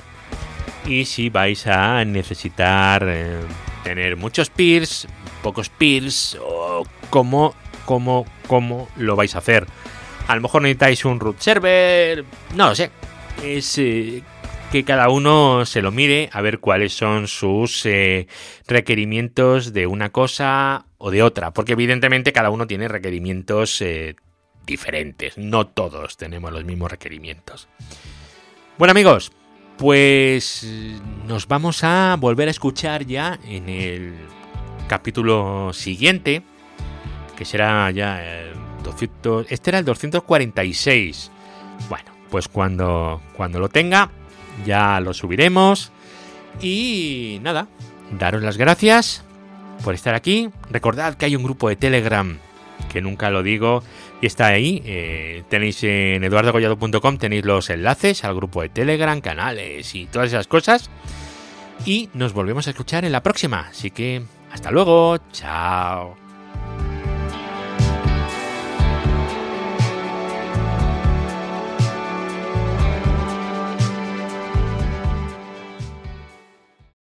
y 0.87 1.03
si 1.03 1.27
vais 1.27 1.67
a 1.67 2.05
necesitar 2.05 3.05
eh, 3.05 3.41
tener 3.83 4.15
muchos 4.15 4.49
peers, 4.49 5.09
pocos 5.43 5.67
peers 5.67 6.37
o 6.41 6.87
cómo, 7.09 7.53
cómo, 7.83 8.25
cómo 8.47 8.87
lo 8.95 9.17
vais 9.17 9.35
a 9.35 9.39
hacer. 9.39 9.67
A 10.25 10.37
lo 10.37 10.41
mejor 10.41 10.61
necesitáis 10.61 11.03
un 11.03 11.19
root 11.19 11.41
server, 11.41 12.23
no 12.55 12.69
lo 12.69 12.75
sé. 12.75 12.91
Es 13.43 13.77
eh, 13.77 14.23
que 14.71 14.85
cada 14.85 15.09
uno 15.09 15.65
se 15.65 15.81
lo 15.81 15.91
mire 15.91 16.29
a 16.31 16.41
ver 16.41 16.59
cuáles 16.59 16.93
son 16.93 17.27
sus 17.27 17.85
eh, 17.85 18.27
requerimientos 18.67 19.73
de 19.73 19.85
una 19.85 20.11
cosa 20.11 20.85
o 20.97 21.11
de 21.11 21.23
otra, 21.23 21.51
porque 21.51 21.73
evidentemente 21.73 22.31
cada 22.31 22.49
uno 22.49 22.67
tiene 22.67 22.87
requerimientos 22.87 23.83
diferentes, 24.65 25.37
no 25.37 25.67
todos 25.67 26.15
tenemos 26.15 26.53
los 26.53 26.63
mismos 26.63 26.89
requerimientos. 26.89 27.67
Bueno 28.77 28.91
amigos, 28.91 29.33
pues 29.77 30.65
nos 31.27 31.47
vamos 31.47 31.83
a 31.83 32.15
volver 32.17 32.47
a 32.47 32.51
escuchar 32.51 33.05
ya 33.05 33.39
en 33.43 33.67
el 33.67 34.13
capítulo 34.87 35.73
siguiente, 35.73 36.43
que 37.35 37.43
será 37.43 37.91
ya 37.91 38.23
el 38.23 38.53
200, 38.83 39.47
este 39.49 39.71
era 39.71 39.79
el 39.79 39.85
246. 39.85 41.31
Bueno, 41.89 42.11
pues 42.29 42.47
cuando, 42.47 43.21
cuando 43.35 43.59
lo 43.59 43.67
tenga, 43.67 44.11
ya 44.65 44.99
lo 44.99 45.13
subiremos. 45.13 45.91
Y 46.61 47.39
nada, 47.41 47.67
daros 48.17 48.43
las 48.43 48.57
gracias 48.57 49.23
por 49.83 49.93
estar 49.93 50.13
aquí. 50.13 50.49
Recordad 50.69 51.15
que 51.15 51.25
hay 51.25 51.35
un 51.35 51.43
grupo 51.43 51.69
de 51.69 51.75
Telegram, 51.75 52.37
que 52.91 53.01
nunca 53.01 53.29
lo 53.29 53.43
digo, 53.43 53.83
y 54.21 54.27
está 54.27 54.47
ahí. 54.47 54.81
Eh, 54.85 55.43
tenéis 55.49 55.83
en 55.83 56.23
eduardogollado.com 56.23 57.17
tenéis 57.17 57.45
los 57.45 57.69
enlaces 57.69 58.23
al 58.23 58.35
grupo 58.35 58.61
de 58.61 58.69
Telegram, 58.69 59.19
canales 59.21 59.95
y 59.95 60.05
todas 60.05 60.27
esas 60.27 60.47
cosas. 60.47 60.89
Y 61.85 62.09
nos 62.13 62.33
volvemos 62.33 62.67
a 62.67 62.71
escuchar 62.71 63.05
en 63.05 63.11
la 63.11 63.23
próxima. 63.23 63.67
Así 63.69 63.91
que 63.91 64.21
hasta 64.51 64.71
luego. 64.71 65.17
Chao. 65.31 66.20